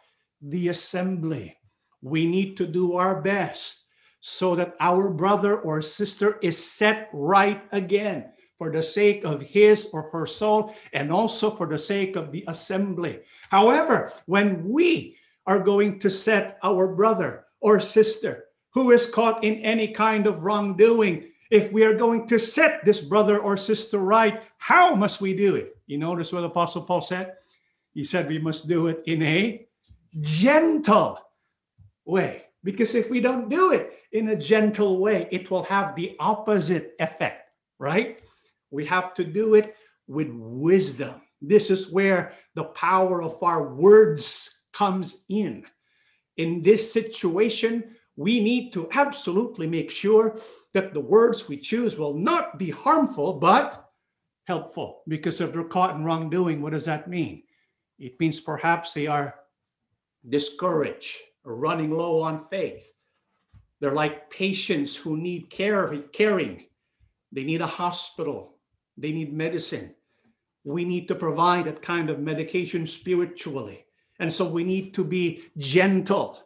The 0.43 0.67
assembly. 0.67 1.57
We 2.01 2.27
need 2.27 2.57
to 2.57 2.67
do 2.67 2.97
our 2.97 3.21
best 3.21 3.85
so 4.19 4.55
that 4.55 4.75
our 4.79 5.09
brother 5.09 5.59
or 5.59 5.81
sister 5.81 6.37
is 6.41 6.57
set 6.57 7.09
right 7.13 7.63
again 7.71 8.31
for 8.57 8.71
the 8.71 8.83
sake 8.83 9.23
of 9.23 9.41
his 9.41 9.89
or 9.93 10.03
her 10.11 10.25
soul 10.25 10.75
and 10.93 11.11
also 11.11 11.49
for 11.49 11.67
the 11.67 11.79
sake 11.79 12.15
of 12.15 12.31
the 12.31 12.43
assembly. 12.47 13.19
However, 13.49 14.11
when 14.25 14.67
we 14.67 15.17
are 15.45 15.59
going 15.59 15.99
to 15.99 16.09
set 16.09 16.57
our 16.63 16.87
brother 16.87 17.45
or 17.59 17.79
sister 17.79 18.45
who 18.71 18.91
is 18.91 19.09
caught 19.09 19.43
in 19.43 19.55
any 19.55 19.87
kind 19.89 20.27
of 20.27 20.43
wrongdoing, 20.43 21.29
if 21.51 21.71
we 21.71 21.83
are 21.83 21.93
going 21.93 22.27
to 22.27 22.39
set 22.39 22.83
this 22.83 23.01
brother 23.01 23.39
or 23.39 23.55
sister 23.55 23.99
right, 23.99 24.41
how 24.57 24.95
must 24.95 25.21
we 25.21 25.33
do 25.35 25.55
it? 25.55 25.77
You 25.85 25.97
notice 25.97 26.33
what 26.33 26.43
Apostle 26.43 26.83
Paul 26.83 27.01
said? 27.01 27.33
He 27.93 28.03
said 28.03 28.27
we 28.27 28.39
must 28.39 28.67
do 28.67 28.87
it 28.87 29.03
in 29.05 29.21
a 29.21 29.67
gentle 30.19 31.19
way. 32.05 32.43
Because 32.63 32.95
if 32.95 33.09
we 33.09 33.19
don't 33.19 33.49
do 33.49 33.71
it 33.71 33.93
in 34.11 34.29
a 34.29 34.35
gentle 34.35 34.99
way, 34.99 35.27
it 35.31 35.51
will 35.51 35.63
have 35.63 35.95
the 35.95 36.15
opposite 36.19 36.93
effect, 36.99 37.49
right? 37.79 38.19
We 38.71 38.85
have 38.85 39.13
to 39.15 39.23
do 39.23 39.55
it 39.55 39.75
with 40.07 40.29
wisdom. 40.31 41.15
This 41.41 41.69
is 41.69 41.91
where 41.91 42.33
the 42.55 42.63
power 42.63 43.21
of 43.21 43.41
our 43.43 43.73
words 43.73 44.61
comes 44.73 45.25
in. 45.29 45.65
In 46.37 46.63
this 46.63 46.91
situation, 46.91 47.95
we 48.15 48.39
need 48.39 48.71
to 48.73 48.87
absolutely 48.93 49.67
make 49.67 49.91
sure 49.91 50.39
that 50.73 50.93
the 50.93 50.99
words 50.99 51.47
we 51.47 51.57
choose 51.57 51.97
will 51.97 52.15
not 52.15 52.57
be 52.57 52.69
harmful, 52.71 53.33
but 53.33 53.89
helpful 54.45 55.03
because 55.07 55.39
if 55.41 55.53
they're 55.53 55.63
caught 55.63 55.95
in 55.95 56.03
wrongdoing, 56.03 56.61
what 56.61 56.73
does 56.73 56.85
that 56.85 57.09
mean? 57.09 57.43
It 57.99 58.19
means 58.19 58.39
perhaps 58.39 58.93
they 58.93 59.07
are 59.07 59.35
discouraged 60.27 61.17
or 61.43 61.55
running 61.55 61.91
low 61.91 62.21
on 62.21 62.47
faith. 62.49 62.93
They're 63.79 63.93
like 63.93 64.29
patients 64.31 64.95
who 64.95 65.17
need 65.17 65.49
care, 65.49 65.93
caring. 66.13 66.65
They 67.31 67.43
need 67.43 67.61
a 67.61 67.67
hospital. 67.67 68.55
They 68.97 69.11
need 69.11 69.33
medicine. 69.33 69.93
We 70.63 70.85
need 70.85 71.07
to 71.09 71.15
provide 71.15 71.65
that 71.65 71.81
kind 71.81 72.09
of 72.09 72.19
medication 72.19 72.87
spiritually. 72.87 73.85
And 74.19 74.31
so 74.31 74.47
we 74.47 74.63
need 74.63 74.93
to 74.93 75.03
be 75.03 75.43
gentle 75.57 76.39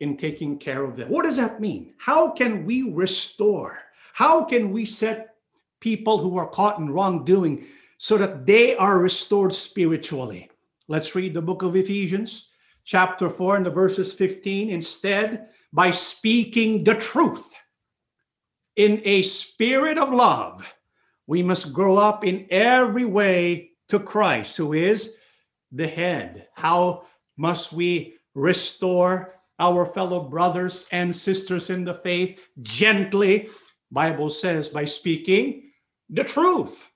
in 0.00 0.16
taking 0.16 0.58
care 0.58 0.84
of 0.84 0.96
them. 0.96 1.08
What 1.08 1.24
does 1.24 1.36
that 1.36 1.60
mean? 1.60 1.94
How 1.98 2.30
can 2.30 2.66
we 2.66 2.90
restore? 2.90 3.78
How 4.12 4.44
can 4.44 4.72
we 4.72 4.84
set 4.84 5.36
people 5.78 6.18
who 6.18 6.36
are 6.36 6.48
caught 6.48 6.78
in 6.78 6.90
wrongdoing 6.90 7.66
so 7.96 8.18
that 8.18 8.44
they 8.44 8.76
are 8.76 8.98
restored 8.98 9.54
spiritually? 9.54 10.50
Let's 10.88 11.14
read 11.14 11.32
the 11.32 11.40
book 11.42 11.62
of 11.62 11.76
Ephesians, 11.76 12.49
chapter 12.90 13.30
4, 13.30 13.54
and 13.58 13.66
the 13.66 13.70
verses 13.70 14.12
15. 14.12 14.68
Instead, 14.68 15.46
by 15.72 15.92
speaking 15.92 16.82
the 16.82 16.96
truth 16.96 17.54
in 18.74 19.00
a 19.04 19.22
spirit 19.22 19.96
of 19.96 20.12
love, 20.12 20.60
we 21.28 21.40
must 21.40 21.72
grow 21.72 21.96
up 21.96 22.24
in 22.24 22.48
every 22.50 23.04
way 23.04 23.70
to 23.88 24.00
Christ, 24.00 24.56
who 24.56 24.72
is 24.72 25.14
the 25.70 25.86
head. 25.86 26.48
How 26.56 27.06
must 27.36 27.72
we 27.72 28.14
restore 28.34 29.32
our 29.60 29.86
fellow 29.86 30.24
brothers 30.24 30.88
and 30.90 31.14
sisters 31.14 31.70
in 31.70 31.84
the 31.84 31.94
faith 31.94 32.40
gently? 32.60 33.50
Bible 33.92 34.30
says 34.30 34.68
by 34.68 34.84
speaking 34.84 35.70
the 36.08 36.24
truth. 36.24 36.88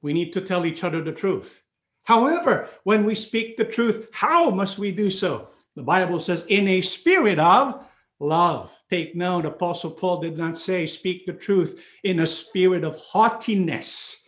We 0.00 0.12
need 0.12 0.32
to 0.34 0.40
tell 0.40 0.64
each 0.64 0.84
other 0.84 1.02
the 1.02 1.10
truth. 1.10 1.60
However, 2.08 2.70
when 2.84 3.04
we 3.04 3.14
speak 3.14 3.58
the 3.58 3.66
truth, 3.66 4.08
how 4.12 4.48
must 4.48 4.78
we 4.78 4.90
do 4.90 5.10
so? 5.10 5.50
The 5.76 5.82
Bible 5.82 6.18
says, 6.20 6.46
in 6.48 6.66
a 6.66 6.80
spirit 6.80 7.38
of 7.38 7.84
love. 8.18 8.74
Take 8.88 9.14
note, 9.14 9.44
Apostle 9.44 9.90
Paul 9.90 10.22
did 10.22 10.38
not 10.38 10.56
say, 10.56 10.86
speak 10.86 11.26
the 11.26 11.34
truth 11.34 11.84
in 12.04 12.20
a 12.20 12.26
spirit 12.26 12.82
of 12.82 12.96
haughtiness, 12.96 14.24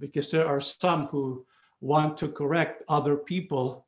because 0.00 0.32
there 0.32 0.48
are 0.48 0.60
some 0.60 1.06
who 1.06 1.46
want 1.80 2.16
to 2.16 2.26
correct 2.26 2.82
other 2.88 3.14
people 3.14 3.86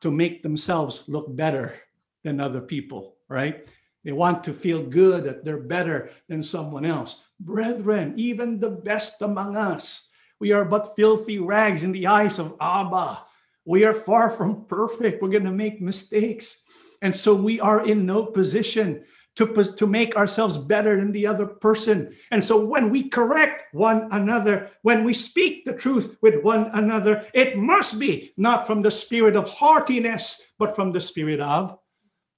to 0.00 0.10
make 0.10 0.42
themselves 0.42 1.04
look 1.06 1.26
better 1.36 1.76
than 2.24 2.40
other 2.40 2.60
people, 2.60 3.14
right? 3.28 3.68
They 4.02 4.10
want 4.10 4.42
to 4.44 4.52
feel 4.52 4.82
good 4.82 5.22
that 5.22 5.44
they're 5.44 5.58
better 5.58 6.10
than 6.28 6.42
someone 6.42 6.84
else. 6.84 7.22
Brethren, 7.38 8.14
even 8.16 8.58
the 8.58 8.70
best 8.70 9.22
among 9.22 9.56
us, 9.56 10.10
we 10.44 10.52
are 10.52 10.66
but 10.66 10.94
filthy 10.94 11.38
rags 11.38 11.84
in 11.84 11.92
the 11.92 12.06
eyes 12.06 12.38
of 12.38 12.54
Abba. 12.60 13.22
We 13.64 13.86
are 13.86 13.94
far 13.94 14.28
from 14.28 14.66
perfect. 14.66 15.22
We're 15.22 15.30
going 15.30 15.48
to 15.48 15.50
make 15.64 15.80
mistakes. 15.80 16.62
And 17.00 17.14
so 17.14 17.34
we 17.34 17.60
are 17.60 17.86
in 17.86 18.04
no 18.04 18.26
position 18.26 19.06
to, 19.36 19.46
to 19.64 19.86
make 19.86 20.16
ourselves 20.16 20.58
better 20.58 20.96
than 20.96 21.12
the 21.12 21.26
other 21.26 21.46
person. 21.46 22.14
And 22.30 22.44
so 22.44 22.62
when 22.62 22.90
we 22.90 23.08
correct 23.08 23.72
one 23.72 24.10
another, 24.12 24.68
when 24.82 25.02
we 25.02 25.14
speak 25.14 25.64
the 25.64 25.72
truth 25.72 26.18
with 26.20 26.44
one 26.44 26.70
another, 26.74 27.24
it 27.32 27.56
must 27.56 27.98
be 27.98 28.34
not 28.36 28.66
from 28.66 28.82
the 28.82 28.90
spirit 28.90 29.36
of 29.36 29.48
haughtiness, 29.48 30.52
but 30.58 30.76
from 30.76 30.92
the 30.92 31.00
spirit 31.00 31.40
of 31.40 31.78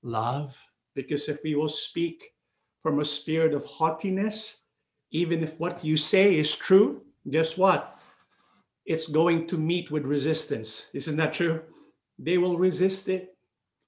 love. 0.05 0.57
Because 0.95 1.29
if 1.29 1.40
we 1.42 1.57
will 1.57 1.69
speak 1.69 2.23
from 2.85 3.01
a 3.01 3.05
spirit 3.05 3.53
of 3.53 3.64
haughtiness, 3.64 4.62
even 5.11 5.42
if 5.42 5.59
what 5.59 5.85
you 5.85 5.97
say 5.97 6.37
is 6.37 6.55
true, 6.55 7.03
guess 7.29 7.59
what? 7.59 7.96
It's 8.87 9.09
going 9.09 9.49
to 9.49 9.59
meet 9.59 9.90
with 9.90 10.05
resistance. 10.05 10.88
Isn't 10.94 11.16
that 11.16 11.35
true? 11.35 11.62
They 12.18 12.38
will 12.38 12.57
resist 12.57 13.09
it. 13.09 13.37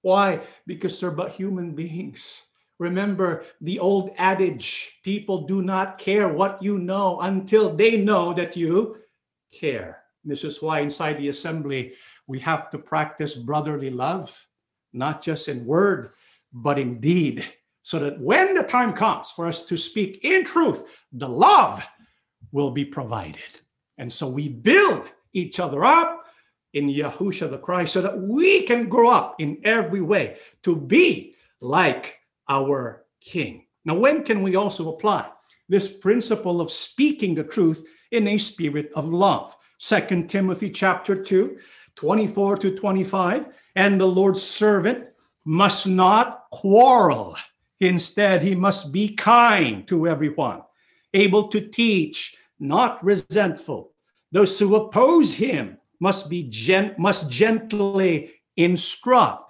Why? 0.02 0.40
Because 0.66 0.98
they're 1.00 1.10
but 1.10 1.32
human 1.32 1.74
beings. 1.74 2.42
Remember 2.78 3.44
the 3.60 3.78
old 3.78 4.10
adage 4.18 5.00
people 5.02 5.46
do 5.46 5.62
not 5.62 5.98
care 5.98 6.28
what 6.28 6.62
you 6.62 6.78
know 6.78 7.20
until 7.20 7.74
they 7.74 7.96
know 7.96 8.32
that 8.34 8.56
you 8.56 8.98
care. 9.52 10.02
This 10.24 10.44
is 10.44 10.62
why 10.62 10.80
inside 10.80 11.18
the 11.18 11.28
assembly 11.28 11.94
we 12.26 12.38
have 12.40 12.70
to 12.70 12.78
practice 12.78 13.34
brotherly 13.34 13.90
love, 13.90 14.46
not 14.92 15.22
just 15.22 15.48
in 15.48 15.64
word, 15.64 16.10
but 16.52 16.78
in 16.78 17.00
deed, 17.00 17.44
so 17.82 17.98
that 17.98 18.20
when 18.20 18.54
the 18.54 18.62
time 18.62 18.92
comes 18.92 19.30
for 19.30 19.46
us 19.46 19.64
to 19.66 19.76
speak 19.76 20.20
in 20.22 20.44
truth, 20.44 20.84
the 21.12 21.28
love 21.28 21.82
will 22.52 22.70
be 22.70 22.84
provided. 22.84 23.60
And 23.98 24.12
so 24.12 24.28
we 24.28 24.48
build 24.48 25.08
each 25.32 25.60
other 25.60 25.84
up 25.84 26.24
in 26.74 26.88
Yahusha 26.88 27.50
the 27.50 27.58
Christ 27.58 27.92
so 27.92 28.02
that 28.02 28.18
we 28.18 28.62
can 28.62 28.88
grow 28.88 29.10
up 29.10 29.36
in 29.38 29.60
every 29.64 30.00
way 30.00 30.38
to 30.62 30.76
be 30.76 31.34
like 31.60 32.18
our 32.48 33.04
King. 33.20 33.66
Now, 33.84 33.98
when 33.98 34.24
can 34.24 34.42
we 34.42 34.56
also 34.56 34.94
apply 34.94 35.28
this 35.68 35.92
principle 35.92 36.60
of 36.60 36.70
speaking 36.70 37.34
the 37.34 37.44
truth 37.44 37.86
in 38.10 38.28
a 38.28 38.38
spirit 38.38 38.90
of 38.94 39.08
love? 39.08 39.56
Second 39.78 40.28
Timothy 40.28 40.70
chapter 40.70 41.14
2, 41.20 41.58
24 41.96 42.56
to 42.58 42.76
25. 42.76 43.46
And 43.76 44.00
the 44.00 44.06
Lord's 44.06 44.42
servant 44.42 45.08
must 45.44 45.86
not 45.86 46.44
quarrel. 46.50 47.36
Instead, 47.80 48.42
he 48.42 48.54
must 48.54 48.92
be 48.92 49.14
kind 49.14 49.86
to 49.88 50.08
everyone, 50.08 50.62
able 51.14 51.48
to 51.48 51.60
teach, 51.60 52.36
not 52.60 53.02
resentful. 53.04 53.92
Those 54.32 54.58
who 54.58 54.76
oppose 54.76 55.34
him 55.34 55.78
must 56.00 56.28
be 56.28 56.44
gent- 56.48 56.98
must 56.98 57.30
gently 57.30 58.32
instruct 58.56 59.44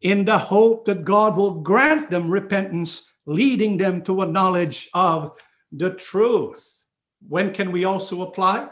in 0.00 0.24
the 0.24 0.38
hope 0.38 0.84
that 0.84 1.04
God 1.04 1.36
will 1.36 1.60
grant 1.60 2.10
them 2.10 2.30
repentance, 2.30 3.10
leading 3.26 3.76
them 3.76 4.02
to 4.02 4.22
a 4.22 4.26
knowledge 4.26 4.88
of 4.94 5.32
the 5.70 5.90
truth. 5.90 6.84
When 7.28 7.52
can 7.52 7.70
we 7.72 7.84
also 7.84 8.22
apply? 8.22 8.70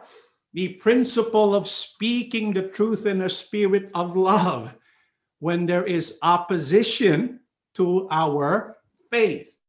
The 0.53 0.75
principle 0.75 1.55
of 1.55 1.69
speaking 1.69 2.53
the 2.53 2.63
truth 2.63 3.07
in 3.07 3.23
a 3.23 3.29
spirit 3.29 3.91
of 3.95 4.17
love 4.17 4.75
when 5.39 5.67
there 5.67 5.87
is 5.87 6.19
opposition 6.23 7.41
to 7.75 8.09
our 8.11 8.77
faith. 9.11 9.60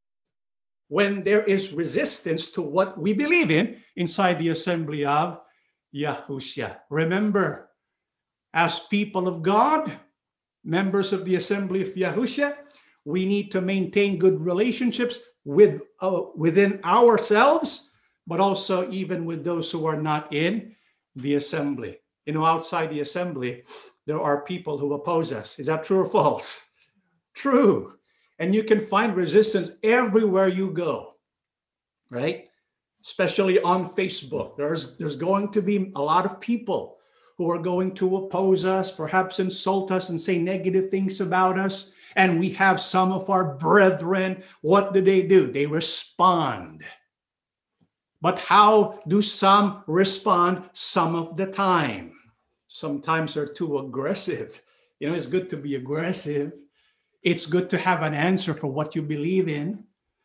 When 0.91 1.23
there 1.23 1.47
is 1.47 1.71
resistance 1.71 2.51
to 2.51 2.61
what 2.61 2.99
we 2.99 3.15
believe 3.15 3.49
in 3.49 3.79
inside 3.95 4.39
the 4.39 4.51
assembly 4.51 5.05
of 5.07 5.39
Yahushua. 5.95 6.83
Remember, 6.89 7.71
as 8.53 8.91
people 8.91 9.25
of 9.25 9.41
God, 9.41 9.87
members 10.65 11.13
of 11.13 11.23
the 11.23 11.35
assembly 11.35 11.81
of 11.81 11.95
Yahusha, 11.95 12.57
we 13.05 13.25
need 13.25 13.55
to 13.55 13.61
maintain 13.61 14.19
good 14.19 14.43
relationships 14.43 15.19
with 15.45 15.79
uh, 16.01 16.35
within 16.35 16.81
ourselves, 16.83 17.89
but 18.27 18.41
also 18.41 18.91
even 18.91 19.23
with 19.23 19.45
those 19.47 19.71
who 19.71 19.87
are 19.87 19.95
not 19.95 20.33
in 20.33 20.75
the 21.15 21.35
assembly. 21.35 22.03
You 22.25 22.33
know, 22.33 22.43
outside 22.43 22.91
the 22.91 22.99
assembly, 22.99 23.63
there 24.05 24.19
are 24.19 24.43
people 24.43 24.77
who 24.77 24.91
oppose 24.91 25.31
us. 25.31 25.57
Is 25.57 25.67
that 25.67 25.85
true 25.85 25.99
or 26.03 26.05
false? 26.05 26.67
True. 27.33 27.95
And 28.41 28.55
you 28.55 28.63
can 28.63 28.79
find 28.79 29.15
resistance 29.15 29.77
everywhere 29.83 30.47
you 30.47 30.71
go, 30.71 31.13
right? 32.09 32.49
Especially 33.05 33.61
on 33.61 33.87
Facebook. 33.87 34.57
There's 34.57 34.97
there's 34.97 35.15
going 35.15 35.51
to 35.51 35.61
be 35.61 35.91
a 35.95 36.01
lot 36.01 36.25
of 36.25 36.41
people 36.41 36.97
who 37.37 37.51
are 37.51 37.61
going 37.61 37.93
to 37.95 38.17
oppose 38.17 38.65
us, 38.65 38.91
perhaps 38.91 39.39
insult 39.39 39.91
us 39.91 40.09
and 40.09 40.19
say 40.19 40.39
negative 40.39 40.89
things 40.89 41.21
about 41.21 41.59
us. 41.59 41.93
And 42.15 42.39
we 42.39 42.49
have 42.53 42.81
some 42.81 43.11
of 43.11 43.29
our 43.29 43.55
brethren, 43.57 44.43
what 44.61 44.91
do 44.91 45.01
they 45.01 45.21
do? 45.21 45.51
They 45.51 45.67
respond. 45.67 46.83
But 48.21 48.39
how 48.39 49.01
do 49.07 49.21
some 49.21 49.83
respond 49.85 50.67
some 50.73 51.15
of 51.15 51.37
the 51.37 51.45
time? 51.45 52.13
Sometimes 52.67 53.35
they're 53.35 53.53
too 53.53 53.77
aggressive. 53.77 54.59
You 54.99 55.09
know, 55.09 55.13
it's 55.13 55.27
good 55.27 55.47
to 55.51 55.57
be 55.57 55.75
aggressive. 55.75 56.53
It's 57.23 57.45
good 57.45 57.69
to 57.69 57.77
have 57.77 58.01
an 58.01 58.13
answer 58.13 58.53
for 58.53 58.67
what 58.67 58.95
you 58.95 59.01
believe 59.01 59.47
in. 59.47 59.83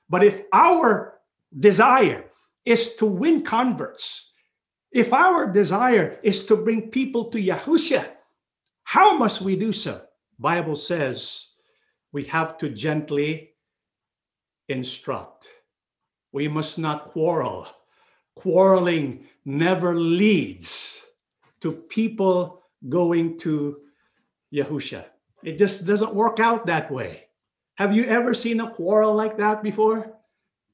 But 0.09 0.23
if 0.25 0.43
our 0.53 1.19
desire 1.59 2.31
is 2.65 2.97
to 2.97 3.07
win 3.07 3.43
converts, 3.43 4.33
if 4.93 5.13
our 5.13 5.47
desire 5.51 6.19
is 6.23 6.47
to 6.47 6.57
bring 6.57 6.91
people 6.91 7.27
to 7.27 7.43
Yahusha, 7.43 8.09
how 8.85 9.19
must 9.19 9.43
we 9.43 9.57
do 9.57 9.73
so? 9.73 10.03
Bible 10.39 10.77
says 10.77 11.55
we 12.13 12.25
have 12.25 12.57
to 12.59 12.71
gently 12.71 13.51
instruct. 14.69 15.49
We 16.33 16.49
must 16.49 16.79
not 16.79 17.07
quarrel. 17.07 17.67
Quarreling 18.37 19.27
never 19.45 19.95
leads 19.97 21.03
to 21.61 21.73
people 21.73 22.63
going 22.89 23.39
to 23.39 23.81
Yahusha. 24.53 25.05
It 25.47 25.59
just 25.59 25.87
doesn't 25.87 26.13
work 26.13 26.41
out 26.41 26.67
that 26.67 26.91
way. 26.91 27.29
Have 27.77 27.95
you 27.95 28.05
ever 28.05 28.35
seen 28.35 28.61
a 28.61 28.71
quarrel 28.71 29.15
like 29.15 29.39
that 29.39 29.63
before? 29.63 30.13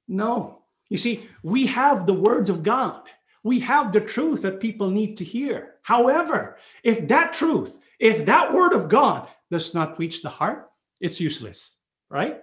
No. 0.08 0.62
You 0.88 0.96
see, 0.96 1.28
we 1.42 1.66
have 1.66 2.06
the 2.06 2.14
words 2.14 2.48
of 2.48 2.62
God. 2.62 3.02
We 3.44 3.60
have 3.60 3.92
the 3.92 4.00
truth 4.00 4.40
that 4.42 4.60
people 4.60 4.88
need 4.88 5.18
to 5.18 5.24
hear. 5.24 5.74
However, 5.82 6.56
if 6.82 7.06
that 7.08 7.34
truth, 7.34 7.82
if 7.98 8.24
that 8.24 8.54
word 8.54 8.72
of 8.72 8.88
God 8.88 9.28
does 9.50 9.74
not 9.74 9.98
reach 9.98 10.22
the 10.22 10.30
heart, 10.30 10.70
it's 11.00 11.20
useless, 11.20 11.76
right? 12.08 12.40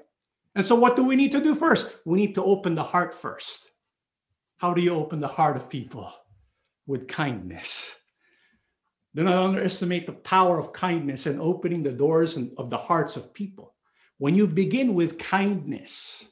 And 0.54 0.64
so, 0.64 0.76
what 0.76 0.96
do 0.96 1.04
we 1.04 1.16
need 1.16 1.32
to 1.32 1.40
do 1.40 1.56
first? 1.56 1.98
We 2.06 2.20
need 2.20 2.36
to 2.36 2.44
open 2.44 2.76
the 2.76 2.84
heart 2.84 3.14
first. 3.14 3.72
How 4.58 4.76
do 4.76 4.82
you 4.82 4.94
open 4.94 5.20
the 5.20 5.28
heart 5.28 5.56
of 5.56 5.70
people? 5.70 6.14
With 6.86 7.08
kindness. 7.08 7.96
Do 9.16 9.24
not 9.24 9.38
underestimate 9.38 10.06
the 10.06 10.14
power 10.14 10.60
of 10.60 10.72
kindness 10.72 11.26
and 11.26 11.42
opening 11.42 11.84
the 11.84 11.92
doors 11.92 12.38
of 12.58 12.70
the 12.70 12.78
hearts 12.78 13.18
of 13.18 13.34
people. 13.34 13.74
When 14.20 14.36
you 14.36 14.46
begin 14.46 14.94
with 14.94 15.18
kindness, 15.18 16.30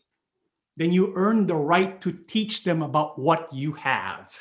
then 0.75 0.91
you 0.91 1.13
earn 1.15 1.47
the 1.47 1.55
right 1.55 1.99
to 2.01 2.11
teach 2.11 2.63
them 2.63 2.83
about 2.83 3.17
what 3.17 3.51
you 3.51 3.73
have. 3.73 4.37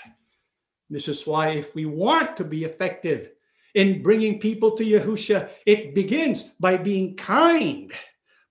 This 0.91 1.09
is 1.09 1.27
why, 1.27 1.51
if 1.51 1.75
we 1.75 1.87
want 1.87 2.37
to 2.37 2.45
be 2.45 2.65
effective 2.65 3.31
in 3.75 4.03
bringing 4.03 4.39
people 4.39 4.77
to 4.77 4.85
Yahusha, 4.85 5.49
it 5.65 5.95
begins 5.95 6.43
by 6.61 6.77
being 6.77 7.17
kind, 7.17 7.93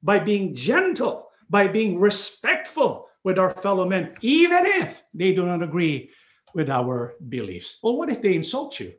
by 0.02 0.20
being 0.20 0.56
gentle, 0.56 1.30
by 1.50 1.68
being 1.68 2.00
respectful 2.00 3.08
with 3.24 3.38
our 3.38 3.52
fellow 3.52 3.88
men, 3.88 4.16
even 4.22 4.66
if 4.66 5.04
they 5.14 5.34
do 5.34 5.46
not 5.46 5.62
agree 5.62 6.10
with 6.54 6.70
our 6.70 7.14
beliefs. 7.30 7.78
Well, 7.84 7.98
what 7.98 8.10
if 8.10 8.22
they 8.22 8.36
insult 8.36 8.80
you? 8.80 8.94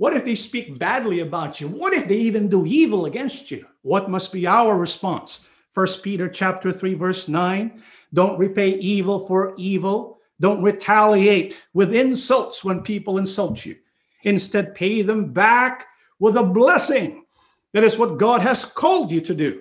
What 0.00 0.16
if 0.16 0.24
they 0.24 0.34
speak 0.34 0.78
badly 0.78 1.20
about 1.20 1.60
you? 1.60 1.68
What 1.68 1.92
if 1.92 2.08
they 2.08 2.16
even 2.16 2.48
do 2.48 2.64
evil 2.64 3.04
against 3.04 3.50
you? 3.50 3.66
What 3.82 4.08
must 4.08 4.32
be 4.32 4.46
our 4.46 4.78
response? 4.78 5.46
First 5.74 6.02
Peter 6.02 6.26
chapter 6.26 6.72
3 6.72 6.94
verse 6.94 7.28
9, 7.28 7.82
don't 8.14 8.38
repay 8.38 8.70
evil 8.76 9.26
for 9.26 9.54
evil. 9.58 10.18
Don't 10.40 10.62
retaliate 10.62 11.62
with 11.74 11.94
insults 11.94 12.64
when 12.64 12.80
people 12.80 13.18
insult 13.18 13.66
you. 13.66 13.76
Instead, 14.22 14.74
pay 14.74 15.02
them 15.02 15.34
back 15.34 15.84
with 16.18 16.36
a 16.36 16.44
blessing. 16.44 17.26
That 17.74 17.84
is 17.84 17.98
what 17.98 18.16
God 18.16 18.40
has 18.40 18.64
called 18.64 19.12
you 19.12 19.20
to 19.20 19.34
do. 19.34 19.60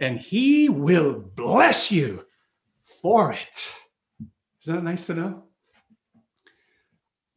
And 0.00 0.18
He 0.18 0.68
will 0.68 1.20
bless 1.36 1.92
you 1.92 2.24
for 2.82 3.30
it. 3.30 3.72
Isn't 4.60 4.74
that 4.74 4.82
nice 4.82 5.06
to 5.06 5.14
know? 5.14 5.47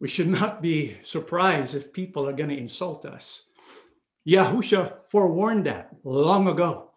We 0.02 0.08
should 0.08 0.30
not 0.30 0.64
be 0.64 0.98
surprised 1.04 1.76
if 1.76 1.94
people 1.94 2.28
are 2.28 2.34
going 2.34 2.50
to 2.50 2.58
insult 2.58 3.06
us. 3.06 3.46
Yahusha 4.28 4.96
forewarned 5.10 5.68
that 5.68 5.92
long 6.04 6.48
ago. 6.48 6.90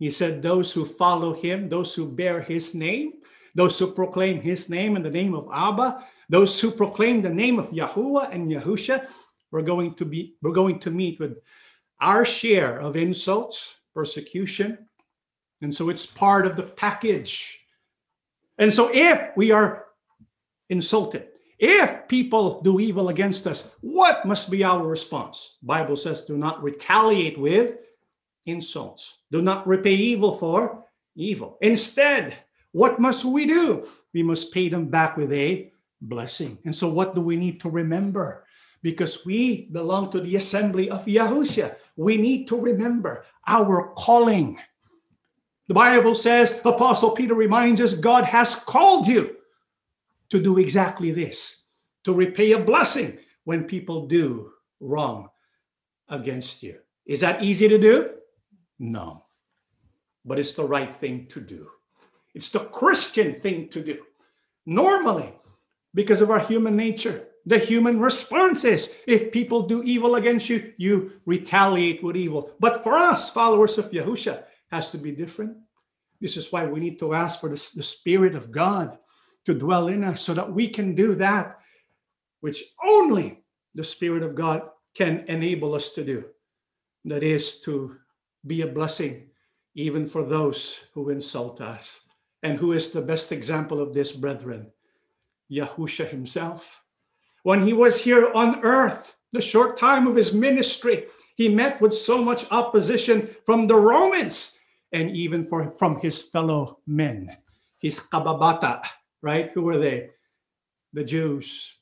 He 0.00 0.10
said, 0.10 0.42
Those 0.42 0.72
who 0.72 0.84
follow 0.84 1.34
him, 1.34 1.68
those 1.68 1.94
who 1.94 2.10
bear 2.10 2.42
his 2.42 2.74
name, 2.74 3.12
those 3.54 3.78
who 3.78 3.92
proclaim 3.92 4.40
his 4.40 4.68
name 4.68 4.96
and 4.96 5.04
the 5.04 5.10
name 5.10 5.34
of 5.34 5.48
Abba, 5.54 6.04
those 6.28 6.58
who 6.58 6.72
proclaim 6.72 7.22
the 7.22 7.32
name 7.32 7.60
of 7.60 7.70
Yahuwah 7.70 8.34
and 8.34 8.50
Yahusha, 8.50 9.06
we're 9.52 9.62
going 9.62 9.94
to 9.94 10.04
be 10.04 10.34
we're 10.42 10.50
going 10.50 10.80
to 10.80 10.90
meet 10.90 11.20
with 11.20 11.38
our 12.00 12.24
share 12.24 12.80
of 12.80 12.96
insults, 12.96 13.76
persecution. 13.94 14.78
And 15.60 15.72
so 15.72 15.90
it's 15.90 16.06
part 16.06 16.44
of 16.48 16.56
the 16.56 16.64
package. 16.64 17.60
And 18.58 18.72
so 18.72 18.90
if 18.92 19.30
we 19.36 19.52
are 19.52 19.86
insulted, 20.70 21.28
if 21.62 22.08
people 22.08 22.60
do 22.60 22.80
evil 22.80 23.08
against 23.08 23.46
us, 23.46 23.70
what 23.82 24.26
must 24.26 24.50
be 24.50 24.64
our 24.64 24.84
response? 24.84 25.58
Bible 25.62 25.94
says 25.94 26.22
do 26.22 26.36
not 26.36 26.60
retaliate 26.60 27.38
with 27.38 27.78
insults. 28.46 29.18
Do 29.30 29.40
not 29.40 29.64
repay 29.64 29.94
evil 29.94 30.32
for 30.32 30.84
evil. 31.14 31.58
Instead, 31.60 32.34
what 32.72 32.98
must 32.98 33.24
we 33.24 33.46
do? 33.46 33.86
We 34.12 34.24
must 34.24 34.52
pay 34.52 34.70
them 34.70 34.86
back 34.86 35.16
with 35.16 35.32
a 35.32 35.72
blessing. 36.00 36.58
And 36.64 36.74
so, 36.74 36.88
what 36.88 37.14
do 37.14 37.20
we 37.20 37.36
need 37.36 37.60
to 37.60 37.70
remember? 37.70 38.44
Because 38.82 39.24
we 39.24 39.66
belong 39.70 40.10
to 40.10 40.20
the 40.20 40.34
assembly 40.34 40.90
of 40.90 41.06
Yahushua, 41.06 41.76
we 41.94 42.16
need 42.16 42.48
to 42.48 42.58
remember 42.58 43.24
our 43.46 43.92
calling. 43.94 44.58
The 45.68 45.74
Bible 45.74 46.16
says, 46.16 46.60
Apostle 46.64 47.12
Peter 47.12 47.34
reminds 47.34 47.80
us, 47.80 47.94
God 47.94 48.24
has 48.24 48.56
called 48.56 49.06
you 49.06 49.36
to 50.32 50.42
do 50.42 50.58
exactly 50.58 51.12
this, 51.12 51.64
to 52.04 52.14
repay 52.14 52.52
a 52.52 52.58
blessing 52.58 53.18
when 53.44 53.64
people 53.64 54.06
do 54.06 54.50
wrong 54.80 55.28
against 56.08 56.62
you. 56.62 56.78
Is 57.04 57.20
that 57.20 57.44
easy 57.44 57.68
to 57.68 57.78
do? 57.78 58.10
No. 58.78 59.24
But 60.24 60.38
it's 60.38 60.54
the 60.54 60.64
right 60.64 60.94
thing 60.96 61.26
to 61.28 61.40
do. 61.40 61.68
It's 62.34 62.48
the 62.48 62.60
Christian 62.60 63.38
thing 63.38 63.68
to 63.68 63.84
do. 63.84 63.98
Normally, 64.64 65.34
because 65.92 66.22
of 66.22 66.30
our 66.30 66.40
human 66.40 66.76
nature, 66.76 67.28
the 67.44 67.58
human 67.58 68.00
response 68.00 68.64
is 68.64 68.94
if 69.06 69.32
people 69.32 69.66
do 69.66 69.82
evil 69.82 70.14
against 70.14 70.48
you, 70.48 70.72
you 70.78 71.12
retaliate 71.26 72.02
with 72.02 72.16
evil. 72.16 72.52
But 72.58 72.82
for 72.82 72.94
us, 72.94 73.28
followers 73.28 73.76
of 73.76 73.90
Yahusha, 73.90 74.44
has 74.70 74.90
to 74.92 74.98
be 74.98 75.10
different. 75.12 75.58
This 76.22 76.38
is 76.38 76.50
why 76.50 76.64
we 76.64 76.80
need 76.80 76.98
to 77.00 77.12
ask 77.12 77.38
for 77.38 77.50
the, 77.50 77.70
the 77.76 77.82
Spirit 77.82 78.34
of 78.34 78.50
God 78.50 78.96
to 79.46 79.54
dwell 79.54 79.88
in 79.88 80.04
us 80.04 80.20
so 80.22 80.34
that 80.34 80.52
we 80.52 80.68
can 80.68 80.94
do 80.94 81.14
that 81.16 81.58
which 82.40 82.64
only 82.84 83.40
the 83.74 83.84
Spirit 83.84 84.22
of 84.22 84.34
God 84.34 84.62
can 84.94 85.24
enable 85.28 85.74
us 85.74 85.90
to 85.90 86.04
do. 86.04 86.24
That 87.04 87.22
is 87.22 87.60
to 87.62 87.96
be 88.46 88.62
a 88.62 88.66
blessing 88.66 89.30
even 89.74 90.06
for 90.06 90.24
those 90.24 90.80
who 90.92 91.08
insult 91.08 91.60
us. 91.60 92.00
And 92.42 92.58
who 92.58 92.72
is 92.72 92.90
the 92.90 93.00
best 93.00 93.32
example 93.32 93.80
of 93.80 93.94
this, 93.94 94.12
brethren? 94.12 94.66
Yahusha 95.50 96.08
himself. 96.08 96.82
When 97.44 97.60
he 97.60 97.72
was 97.72 98.00
here 98.00 98.30
on 98.34 98.62
earth, 98.64 99.16
the 99.32 99.40
short 99.40 99.76
time 99.76 100.06
of 100.06 100.16
his 100.16 100.34
ministry, 100.34 101.06
he 101.36 101.48
met 101.48 101.80
with 101.80 101.94
so 101.94 102.22
much 102.22 102.50
opposition 102.50 103.28
from 103.44 103.66
the 103.66 103.76
Romans 103.76 104.58
and 104.92 105.10
even 105.10 105.46
for, 105.46 105.70
from 105.72 106.00
his 106.00 106.20
fellow 106.20 106.78
men, 106.86 107.36
his 107.78 107.98
kababata, 107.98 108.84
right? 109.22 109.50
Who 109.54 109.62
were 109.62 109.78
they? 109.78 110.10
The 110.92 111.04
Jews. 111.04 111.72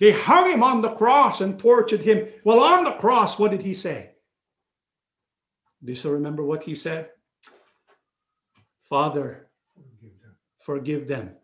They 0.00 0.12
hung 0.12 0.50
him 0.50 0.62
on 0.62 0.80
the 0.80 0.90
cross 0.90 1.40
and 1.42 1.58
tortured 1.58 2.00
him. 2.00 2.28
Well, 2.42 2.60
on 2.60 2.84
the 2.84 2.92
cross, 2.92 3.38
what 3.38 3.50
did 3.50 3.62
he 3.62 3.74
say? 3.74 4.10
Do 5.84 5.92
you 5.92 5.96
still 5.96 6.12
remember 6.12 6.42
what 6.42 6.64
he 6.64 6.74
said? 6.74 7.10
Father, 8.88 9.50
forgive 10.58 11.06
them, 11.06 11.36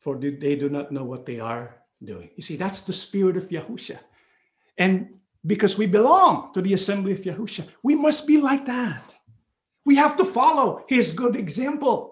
for 0.00 0.16
they 0.16 0.56
do 0.56 0.68
not 0.68 0.90
know 0.90 1.04
what 1.04 1.26
they 1.26 1.38
are 1.38 1.76
doing. 2.02 2.30
You 2.36 2.42
see, 2.42 2.56
that's 2.56 2.82
the 2.82 2.92
spirit 2.92 3.36
of 3.36 3.48
Yahusha. 3.48 3.98
And 4.78 5.14
because 5.46 5.78
we 5.78 5.86
belong 5.86 6.52
to 6.54 6.62
the 6.62 6.72
assembly 6.72 7.12
of 7.12 7.22
Yahusha, 7.22 7.66
we 7.82 7.94
must 7.94 8.26
be 8.26 8.38
like 8.38 8.66
that. 8.66 9.02
We 9.84 9.96
have 9.96 10.16
to 10.16 10.24
follow 10.24 10.84
his 10.88 11.12
good 11.12 11.36
example. 11.36 12.11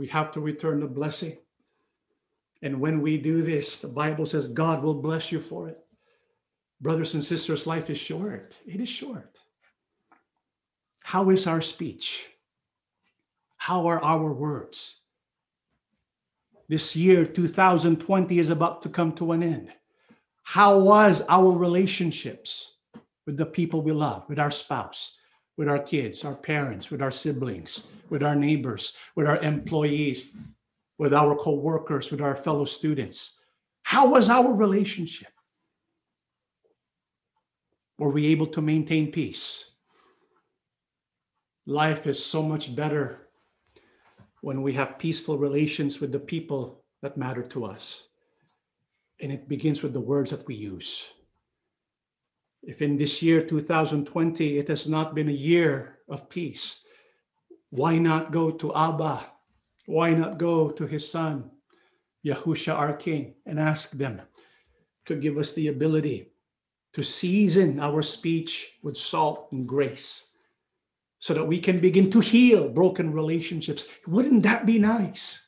We 0.00 0.06
have 0.06 0.32
to 0.32 0.40
return 0.40 0.80
the 0.80 0.86
blessing. 0.86 1.36
And 2.62 2.80
when 2.80 3.02
we 3.02 3.18
do 3.18 3.42
this, 3.42 3.80
the 3.80 3.88
Bible 3.88 4.24
says 4.24 4.46
God 4.46 4.82
will 4.82 4.94
bless 4.94 5.30
you 5.30 5.38
for 5.38 5.68
it. 5.68 5.78
Brothers 6.80 7.12
and 7.12 7.22
sisters, 7.22 7.66
life 7.66 7.90
is 7.90 7.98
short. 7.98 8.56
It 8.66 8.80
is 8.80 8.88
short. 8.88 9.38
How 11.00 11.28
is 11.28 11.46
our 11.46 11.60
speech? 11.60 12.30
How 13.58 13.88
are 13.88 14.02
our 14.02 14.32
words? 14.32 15.02
This 16.66 16.96
year, 16.96 17.26
2020, 17.26 18.38
is 18.38 18.48
about 18.48 18.80
to 18.80 18.88
come 18.88 19.12
to 19.16 19.32
an 19.32 19.42
end. 19.42 19.68
How 20.44 20.78
was 20.78 21.26
our 21.28 21.50
relationships 21.50 22.78
with 23.26 23.36
the 23.36 23.44
people 23.44 23.82
we 23.82 23.92
love, 23.92 24.24
with 24.30 24.38
our 24.38 24.50
spouse, 24.50 25.18
with 25.60 25.68
our 25.68 25.78
kids, 25.78 26.24
our 26.24 26.34
parents, 26.34 26.90
with 26.90 27.02
our 27.02 27.10
siblings, 27.10 27.92
with 28.08 28.22
our 28.22 28.34
neighbors, 28.34 28.96
with 29.14 29.26
our 29.26 29.36
employees, 29.42 30.32
with 30.96 31.12
our 31.12 31.36
co 31.36 31.52
workers, 31.52 32.10
with 32.10 32.22
our 32.22 32.34
fellow 32.34 32.64
students? 32.64 33.38
How 33.82 34.08
was 34.08 34.30
our 34.30 34.54
relationship? 34.54 35.28
Were 37.98 38.08
we 38.08 38.28
able 38.28 38.46
to 38.46 38.62
maintain 38.62 39.12
peace? 39.12 39.72
Life 41.66 42.06
is 42.06 42.24
so 42.24 42.42
much 42.42 42.74
better 42.74 43.28
when 44.40 44.62
we 44.62 44.72
have 44.72 44.98
peaceful 44.98 45.36
relations 45.36 46.00
with 46.00 46.10
the 46.10 46.18
people 46.18 46.82
that 47.02 47.18
matter 47.18 47.42
to 47.42 47.66
us. 47.66 48.08
And 49.20 49.30
it 49.30 49.46
begins 49.46 49.82
with 49.82 49.92
the 49.92 50.00
words 50.00 50.30
that 50.30 50.46
we 50.46 50.54
use. 50.54 51.12
If 52.62 52.82
in 52.82 52.96
this 52.96 53.22
year, 53.22 53.40
2020, 53.40 54.58
it 54.58 54.68
has 54.68 54.88
not 54.88 55.14
been 55.14 55.28
a 55.28 55.32
year 55.32 55.98
of 56.08 56.28
peace, 56.28 56.84
why 57.70 57.98
not 57.98 58.32
go 58.32 58.50
to 58.50 58.74
Abba? 58.74 59.24
Why 59.86 60.10
not 60.12 60.38
go 60.38 60.70
to 60.70 60.86
his 60.86 61.08
son, 61.10 61.50
Yahusha, 62.24 62.74
our 62.74 62.92
King, 62.92 63.34
and 63.46 63.58
ask 63.58 63.92
them 63.92 64.20
to 65.06 65.16
give 65.16 65.38
us 65.38 65.54
the 65.54 65.68
ability 65.68 66.32
to 66.92 67.02
season 67.02 67.80
our 67.80 68.02
speech 68.02 68.78
with 68.82 68.96
salt 68.96 69.48
and 69.52 69.66
grace, 69.66 70.32
so 71.18 71.34
that 71.34 71.44
we 71.44 71.60
can 71.60 71.80
begin 71.80 72.10
to 72.10 72.20
heal 72.20 72.68
broken 72.68 73.12
relationships. 73.12 73.86
Wouldn't 74.06 74.42
that 74.42 74.66
be 74.66 74.78
nice? 74.78 75.46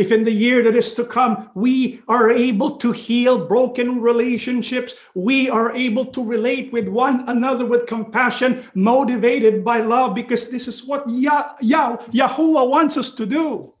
If 0.00 0.12
in 0.12 0.24
the 0.24 0.32
year 0.32 0.62
that 0.62 0.74
is 0.74 0.94
to 0.94 1.04
come, 1.04 1.50
we 1.52 2.00
are 2.08 2.30
able 2.30 2.78
to 2.78 2.90
heal 2.90 3.46
broken 3.46 4.00
relationships, 4.00 4.94
we 5.14 5.50
are 5.50 5.76
able 5.76 6.06
to 6.06 6.24
relate 6.24 6.72
with 6.72 6.88
one 6.88 7.28
another 7.28 7.66
with 7.66 7.86
compassion, 7.86 8.64
motivated 8.72 9.62
by 9.62 9.80
love, 9.80 10.14
because 10.14 10.48
this 10.48 10.68
is 10.68 10.86
what 10.86 11.04
Yah, 11.06 11.52
Yah, 11.60 11.98
Yahuwah 12.14 12.66
wants 12.66 12.96
us 12.96 13.10
to 13.10 13.26
do. 13.26 13.74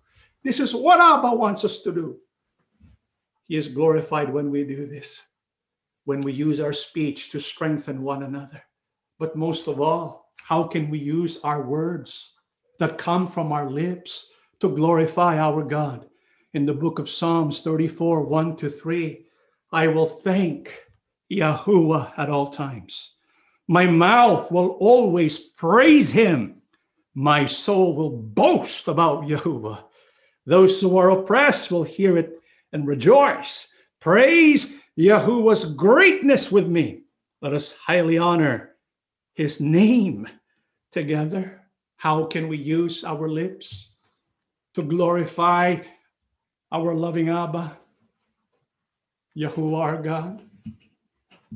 This 0.44 0.60
is 0.60 0.74
what 0.74 1.00
Abba 1.00 1.34
wants 1.34 1.64
us 1.64 1.78
to 1.84 1.90
do. 1.90 2.18
He 3.44 3.56
is 3.56 3.68
glorified 3.68 4.30
when 4.30 4.50
we 4.50 4.64
do 4.64 4.84
this, 4.84 5.22
when 6.04 6.20
we 6.20 6.34
use 6.34 6.60
our 6.60 6.74
speech 6.74 7.30
to 7.30 7.40
strengthen 7.40 8.02
one 8.02 8.24
another. 8.24 8.62
But 9.18 9.36
most 9.36 9.68
of 9.68 9.80
all, 9.80 10.34
how 10.36 10.64
can 10.64 10.90
we 10.90 10.98
use 10.98 11.40
our 11.42 11.62
words 11.62 12.34
that 12.78 12.98
come 12.98 13.26
from 13.26 13.52
our 13.52 13.70
lips? 13.70 14.34
to 14.60 14.68
glorify 14.68 15.38
our 15.38 15.64
God. 15.64 16.06
In 16.52 16.66
the 16.66 16.74
book 16.74 16.98
of 16.98 17.08
Psalms 17.08 17.60
34 17.60 18.22
1 18.22 18.56
to 18.56 18.68
3, 18.68 19.24
I 19.72 19.86
will 19.86 20.06
thank 20.06 20.80
Yahuwah 21.30 22.12
at 22.18 22.28
all 22.28 22.50
times. 22.50 23.14
My 23.68 23.86
mouth 23.86 24.50
will 24.50 24.70
always 24.80 25.38
praise 25.38 26.10
him. 26.10 26.62
My 27.14 27.44
soul 27.44 27.94
will 27.94 28.10
boast 28.10 28.88
about 28.88 29.24
Yahuwah. 29.24 29.84
Those 30.44 30.80
who 30.80 30.96
are 30.96 31.10
oppressed 31.10 31.70
will 31.70 31.84
hear 31.84 32.18
it 32.18 32.40
and 32.72 32.86
rejoice. 32.86 33.72
Praise 34.00 34.76
Yahuwah's 34.98 35.74
greatness 35.74 36.50
with 36.50 36.66
me. 36.66 37.02
Let 37.40 37.52
us 37.52 37.76
highly 37.76 38.18
honor 38.18 38.76
his 39.34 39.60
name 39.60 40.26
together. 40.90 41.60
How 41.96 42.24
can 42.24 42.48
we 42.48 42.56
use 42.56 43.04
our 43.04 43.28
lips? 43.28 43.90
to 44.74 44.82
glorify 44.82 45.76
our 46.72 46.94
loving 46.94 47.28
Abba, 47.28 47.76
Yahuwah 49.36 49.78
our 49.78 50.02
God. 50.02 50.42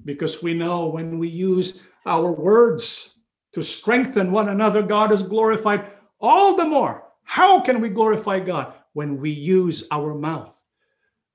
Because 0.05 0.43
we 0.43 0.55
know 0.55 0.87
when 0.87 1.19
we 1.19 1.29
use 1.29 1.85
our 2.05 2.33
words 2.33 3.15
to 3.53 3.63
strengthen 3.63 4.33
one 4.33 4.49
another, 4.49 4.83
God 4.83 5.13
is 5.13 5.23
glorified 5.23 5.87
all 6.21 6.57
the 6.57 6.65
more. 6.65 7.05
How 7.23 7.61
can 7.61 7.81
we 7.81 7.89
glorify 7.89 8.41
God? 8.41 8.75
When 8.93 9.21
we 9.21 9.31
use 9.31 9.87
our 9.91 10.15
mouth 10.15 10.61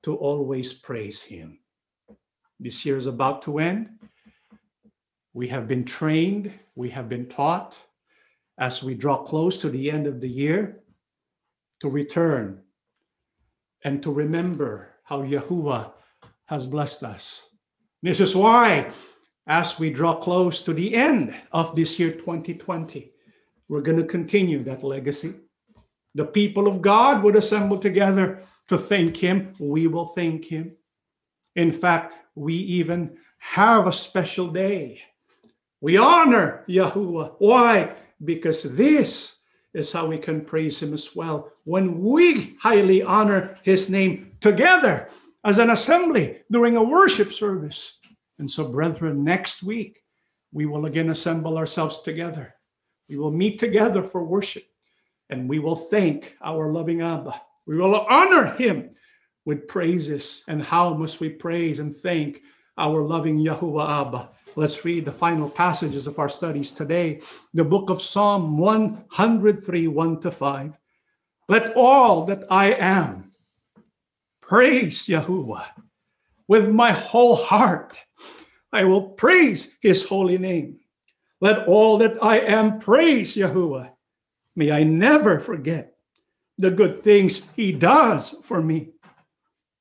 to 0.04 0.16
always 0.16 0.74
praise 0.74 1.22
Him. 1.22 1.60
This 2.60 2.86
year 2.86 2.98
is 2.98 3.08
about 3.08 3.44
to 3.44 3.60
end. 3.60 3.90
We 5.34 5.48
have 5.50 5.68
been 5.68 5.86
trained, 5.86 6.52
we 6.76 6.90
have 6.90 7.08
been 7.08 7.28
taught 7.28 7.76
as 8.60 8.84
we 8.84 8.94
draw 8.94 9.18
close 9.24 9.62
to 9.62 9.70
the 9.70 9.90
end 9.90 10.06
of 10.06 10.20
the 10.20 10.28
year 10.28 10.80
to 11.80 11.90
return 11.90 12.62
and 13.84 14.04
to 14.04 14.12
remember 14.12 14.90
how 15.04 15.22
Yahuwah 15.22 15.92
has 16.46 16.66
blessed 16.66 17.04
us. 17.04 17.50
This 18.02 18.20
is 18.20 18.36
why, 18.36 18.92
as 19.48 19.80
we 19.80 19.90
draw 19.90 20.16
close 20.16 20.62
to 20.64 20.74
the 20.74 20.94
end 20.96 21.36
of 21.52 21.76
this 21.76 22.00
year 22.00 22.12
2020, 22.12 23.12
we're 23.68 23.82
going 23.82 23.98
to 23.98 24.04
continue 24.04 24.64
that 24.64 24.84
legacy. 24.84 25.34
The 26.16 26.26
people 26.26 26.68
of 26.68 26.82
God 26.82 27.24
would 27.24 27.36
assemble 27.36 27.78
together 27.78 28.44
to 28.68 28.78
thank 28.78 29.18
Him. 29.18 29.54
We 29.60 29.88
will 29.88 30.08
thank 30.08 30.46
Him. 30.46 30.76
In 31.56 31.72
fact, 31.72 32.14
we 32.36 32.54
even 32.54 33.18
have 33.38 33.88
a 33.88 33.92
special 33.92 34.48
day. 34.48 35.02
We 35.82 35.98
honor 35.98 36.66
Yahuwah. 36.68 37.36
Why? 37.40 37.96
Because 38.24 38.64
this 38.64 39.39
is 39.74 39.92
how 39.92 40.08
we 40.08 40.18
can 40.18 40.44
praise 40.44 40.82
him 40.82 40.94
as 40.94 41.16
well 41.16 41.52
when 41.64 42.00
we 42.00 42.56
highly 42.60 43.04
honor 43.04 43.56
his 43.64 43.90
name 43.90 44.32
together 44.42 45.10
as 45.44 45.60
an 45.60 45.70
assembly 45.70 46.42
during 46.52 46.76
a 46.76 46.84
worship 46.84 47.32
service. 47.32 48.00
And 48.40 48.50
so, 48.50 48.72
brethren, 48.72 49.24
next 49.24 49.62
week 49.64 50.04
we 50.52 50.66
will 50.66 50.86
again 50.86 51.10
assemble 51.10 51.58
ourselves 51.58 52.02
together. 52.02 52.56
We 53.08 53.18
will 53.18 53.32
meet 53.32 53.60
together 53.60 54.04
for 54.04 54.24
worship 54.24 54.66
and 55.30 55.48
we 55.48 55.60
will 55.60 55.76
thank 55.76 56.36
our 56.42 56.72
loving 56.72 57.02
Abba. 57.02 57.40
We 57.68 57.78
will 57.78 57.96
honor 57.96 58.56
him 58.56 58.92
with 59.46 59.68
praises. 59.68 60.44
And 60.48 60.62
how 60.62 60.94
must 60.94 61.20
we 61.20 61.30
praise 61.30 61.80
and 61.80 61.96
thank 61.96 62.42
our 62.78 63.02
loving 63.04 63.40
Yahuwah 63.40 64.08
Abba? 64.08 64.30
Let's 64.56 64.84
read 64.84 65.06
the 65.06 65.12
final 65.12 65.50
passages 65.50 66.08
of 66.08 66.20
our 66.20 66.30
studies 66.30 66.72
today. 66.72 67.22
The 67.54 67.64
book 67.64 67.90
of 67.90 68.02
Psalm 68.02 68.58
103, 68.58 69.88
1 69.88 70.22
to 70.22 70.32
5. 70.32 70.74
Let 71.48 71.74
all 71.76 72.26
that 72.26 72.44
I 72.50 72.74
am 72.74 73.32
praise 74.42 75.08
Yahuwah 75.08 75.66
with 76.48 76.70
my 76.70 76.92
whole 76.92 77.36
heart. 77.36 78.00
I 78.72 78.84
will 78.84 79.10
praise 79.10 79.72
his 79.82 80.08
holy 80.08 80.38
name. 80.38 80.80
Let 81.42 81.68
all 81.68 81.98
that 82.00 82.18
I 82.22 82.40
am 82.40 82.80
praise 82.80 83.36
Yahuwah. 83.36 83.92
May 84.56 84.72
I 84.72 84.84
never 84.84 85.40
forget 85.40 85.96
the 86.58 86.72
good 86.72 87.00
things 87.00 87.50
he 87.56 87.72
does 87.72 88.36
for 88.44 88.62
me. 88.62 88.90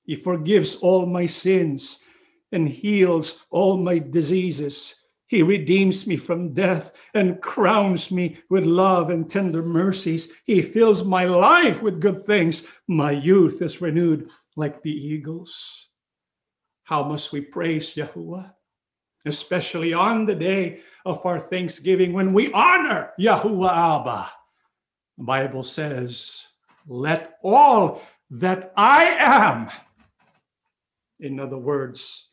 He 0.04 0.14
forgives 0.14 0.76
all 0.76 1.06
my 1.06 1.26
sins 1.26 2.02
and 2.52 2.68
heals 2.68 3.44
all 3.50 3.76
my 3.76 3.98
diseases. 3.98 4.94
He 5.28 5.42
redeems 5.42 6.06
me 6.06 6.16
from 6.16 6.54
death 6.54 6.90
and 7.12 7.40
crowns 7.42 8.10
me 8.10 8.38
with 8.48 8.64
love 8.64 9.10
and 9.10 9.28
tender 9.28 9.62
mercies. 9.62 10.32
He 10.46 10.62
fills 10.62 11.04
my 11.04 11.24
life 11.24 11.82
with 11.82 12.00
good 12.00 12.24
things. 12.24 12.66
My 12.86 13.10
youth 13.10 13.60
is 13.60 13.82
renewed 13.82 14.30
like 14.56 14.82
the 14.82 14.90
eagles. 14.90 15.88
How 16.84 17.04
must 17.04 17.30
we 17.30 17.42
praise 17.42 17.94
Yahuwah? 17.94 18.54
Especially 19.26 19.92
on 19.92 20.24
the 20.24 20.34
day 20.34 20.80
of 21.04 21.24
our 21.26 21.38
Thanksgiving 21.38 22.14
when 22.14 22.32
we 22.32 22.50
honor 22.52 23.12
Yahuwah 23.20 24.00
Abba. 24.00 24.30
The 25.18 25.24
Bible 25.24 25.62
says, 25.62 26.46
Let 26.86 27.36
all 27.42 28.00
that 28.30 28.72
I 28.74 29.04
am, 29.18 29.70
in 31.20 31.38
other 31.38 31.58
words, 31.58 32.27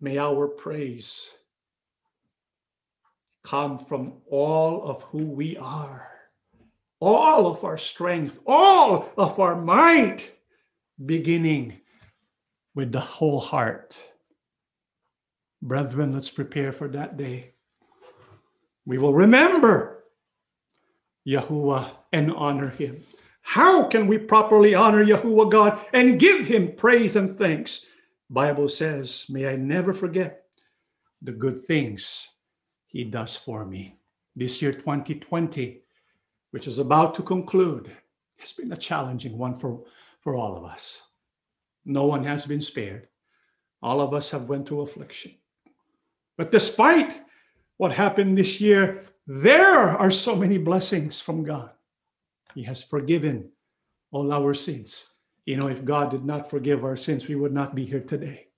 May 0.00 0.18
our 0.18 0.48
praise 0.48 1.28
come 3.44 3.78
from 3.78 4.14
all 4.30 4.82
of 4.82 5.02
who 5.02 5.24
we 5.24 5.56
are, 5.56 6.08
all 7.00 7.46
of 7.46 7.64
our 7.64 7.78
strength, 7.78 8.38
all 8.46 9.10
of 9.16 9.38
our 9.38 9.60
might, 9.60 10.32
beginning 11.04 11.80
with 12.74 12.92
the 12.92 13.00
whole 13.00 13.40
heart. 13.40 13.96
Brethren, 15.62 16.14
let's 16.14 16.30
prepare 16.30 16.72
for 16.72 16.88
that 16.88 17.16
day. 17.16 17.52
We 18.86 18.98
will 18.98 19.12
remember 19.12 20.04
Yahuwah 21.26 21.90
and 22.12 22.32
honor 22.32 22.70
him. 22.70 23.02
How 23.42 23.84
can 23.84 24.06
we 24.06 24.16
properly 24.16 24.74
honor 24.74 25.04
Yahuwah 25.04 25.50
God 25.50 25.78
and 25.92 26.18
give 26.18 26.46
him 26.46 26.72
praise 26.76 27.16
and 27.16 27.36
thanks? 27.36 27.86
Bible 28.30 28.68
says, 28.68 29.26
may 29.28 29.48
I 29.48 29.56
never 29.56 29.92
forget 29.92 30.44
the 31.20 31.32
good 31.32 31.64
things 31.64 32.28
he 32.86 33.02
does 33.02 33.36
for 33.36 33.64
me. 33.64 33.98
This 34.36 34.62
year 34.62 34.72
2020, 34.72 35.82
which 36.52 36.68
is 36.68 36.78
about 36.78 37.16
to 37.16 37.22
conclude, 37.22 37.90
has 38.38 38.52
been 38.52 38.72
a 38.72 38.76
challenging 38.76 39.36
one 39.36 39.58
for, 39.58 39.82
for 40.20 40.36
all 40.36 40.56
of 40.56 40.64
us. 40.64 41.02
No 41.84 42.06
one 42.06 42.22
has 42.22 42.46
been 42.46 42.60
spared. 42.60 43.08
All 43.82 44.00
of 44.00 44.14
us 44.14 44.30
have 44.30 44.48
went 44.48 44.68
through 44.68 44.82
affliction. 44.82 45.34
But 46.38 46.52
despite 46.52 47.20
what 47.78 47.92
happened 47.92 48.38
this 48.38 48.60
year, 48.60 49.06
there 49.26 49.90
are 49.90 50.10
so 50.10 50.36
many 50.36 50.56
blessings 50.56 51.20
from 51.20 51.42
God. 51.42 51.70
He 52.54 52.62
has 52.62 52.82
forgiven 52.82 53.50
all 54.12 54.32
our 54.32 54.54
sins. 54.54 55.14
You 55.46 55.56
know, 55.56 55.68
if 55.68 55.84
God 55.84 56.10
did 56.10 56.24
not 56.24 56.50
forgive 56.50 56.84
our 56.84 56.96
sins, 56.96 57.26
we 57.26 57.34
would 57.34 57.52
not 57.52 57.74
be 57.74 57.84
here 57.84 58.00
today. 58.00 58.48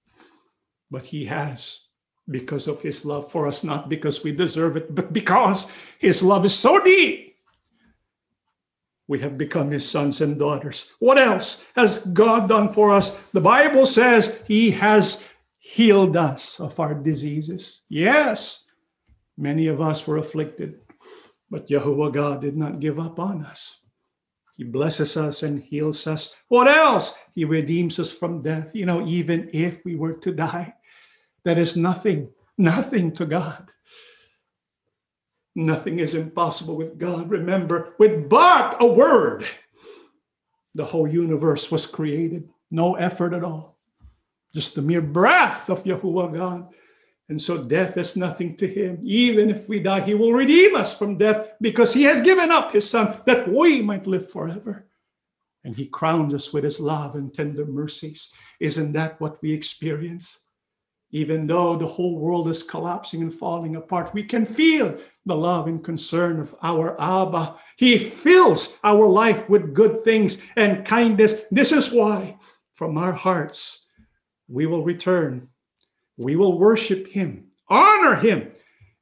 But 0.90 1.06
He 1.06 1.26
has 1.26 1.86
because 2.28 2.68
of 2.68 2.82
His 2.82 3.04
love 3.04 3.30
for 3.30 3.46
us, 3.46 3.64
not 3.64 3.88
because 3.88 4.22
we 4.22 4.32
deserve 4.32 4.76
it, 4.76 4.94
but 4.94 5.12
because 5.12 5.70
His 5.98 6.22
love 6.22 6.44
is 6.44 6.54
so 6.54 6.82
deep. 6.82 7.36
We 9.08 9.20
have 9.20 9.36
become 9.36 9.70
His 9.70 9.88
sons 9.88 10.20
and 10.20 10.38
daughters. 10.38 10.92
What 10.98 11.18
else 11.18 11.64
has 11.76 12.06
God 12.06 12.48
done 12.48 12.68
for 12.68 12.90
us? 12.90 13.18
The 13.32 13.40
Bible 13.40 13.86
says 13.86 14.40
He 14.46 14.70
has 14.72 15.26
healed 15.58 16.16
us 16.16 16.58
of 16.60 16.78
our 16.80 16.94
diseases. 16.94 17.82
Yes, 17.88 18.66
many 19.38 19.68
of 19.68 19.80
us 19.80 20.06
were 20.06 20.18
afflicted, 20.18 20.80
but 21.50 21.68
Jehovah 21.68 22.10
God 22.10 22.40
did 22.40 22.56
not 22.56 22.80
give 22.80 22.98
up 22.98 23.18
on 23.18 23.44
us. 23.44 23.81
He 24.55 24.64
blesses 24.64 25.16
us 25.16 25.42
and 25.42 25.62
heals 25.62 26.07
us. 26.07 26.42
What 26.48 26.68
else? 26.68 27.18
He 27.34 27.44
redeems 27.44 27.98
us 27.98 28.12
from 28.12 28.42
death. 28.42 28.74
You 28.74 28.86
know, 28.86 29.07
even 29.07 29.48
if 29.53 29.84
we 29.84 29.96
were 29.96 30.12
to 30.14 30.32
die, 30.32 30.74
that 31.44 31.59
is 31.59 31.76
nothing, 31.76 32.30
nothing 32.59 33.12
to 33.12 33.24
God. 33.24 33.68
Nothing 35.55 35.98
is 35.98 36.14
impossible 36.14 36.76
with 36.76 36.98
God. 36.98 37.30
Remember, 37.30 37.94
with 37.98 38.28
but 38.28 38.76
a 38.80 38.86
word, 38.86 39.44
the 40.74 40.84
whole 40.84 41.09
universe 41.09 41.70
was 41.70 41.86
created. 41.86 42.48
No 42.70 42.94
effort 42.94 43.34
at 43.34 43.44
all. 43.44 43.78
Just 44.55 44.74
the 44.74 44.82
mere 44.82 45.03
breath 45.03 45.68
of 45.68 45.84
Yahuwah 45.84 46.34
God. 46.34 46.68
And 47.32 47.40
so 47.40 47.64
death 47.64 47.96
is 47.96 48.14
nothing 48.14 48.58
to 48.58 48.68
him. 48.68 48.98
Even 49.00 49.48
if 49.48 49.66
we 49.66 49.80
die, 49.80 50.02
he 50.02 50.12
will 50.12 50.34
redeem 50.34 50.76
us 50.76 50.94
from 50.94 51.16
death 51.16 51.52
because 51.62 51.94
he 51.94 52.02
has 52.02 52.20
given 52.20 52.50
up 52.50 52.72
his 52.72 52.90
son 52.90 53.22
that 53.24 53.48
we 53.48 53.80
might 53.80 54.06
live 54.06 54.30
forever. 54.30 54.84
And 55.64 55.74
he 55.74 55.86
crowned 55.86 56.34
us 56.34 56.52
with 56.52 56.62
his 56.62 56.78
love 56.78 57.14
and 57.14 57.32
tender 57.32 57.64
mercies. 57.64 58.34
Isn't 58.60 58.92
that 58.92 59.18
what 59.18 59.40
we 59.40 59.50
experience? 59.50 60.40
Even 61.10 61.46
though 61.46 61.74
the 61.74 61.86
whole 61.86 62.18
world 62.18 62.48
is 62.48 62.62
collapsing 62.62 63.22
and 63.22 63.32
falling 63.32 63.76
apart, 63.76 64.12
we 64.12 64.24
can 64.24 64.44
feel 64.44 64.98
the 65.24 65.34
love 65.34 65.68
and 65.68 65.82
concern 65.82 66.38
of 66.38 66.54
our 66.62 67.00
Abba. 67.00 67.56
He 67.78 67.96
fills 67.96 68.76
our 68.84 69.08
life 69.08 69.48
with 69.48 69.72
good 69.72 70.02
things 70.04 70.44
and 70.56 70.84
kindness. 70.84 71.40
This 71.50 71.72
is 71.72 71.92
why, 71.92 72.36
from 72.74 72.98
our 72.98 73.12
hearts, 73.12 73.86
we 74.48 74.66
will 74.66 74.84
return. 74.84 75.48
We 76.16 76.36
will 76.36 76.58
worship 76.58 77.08
Him, 77.08 77.46
honor 77.68 78.16
Him, 78.16 78.52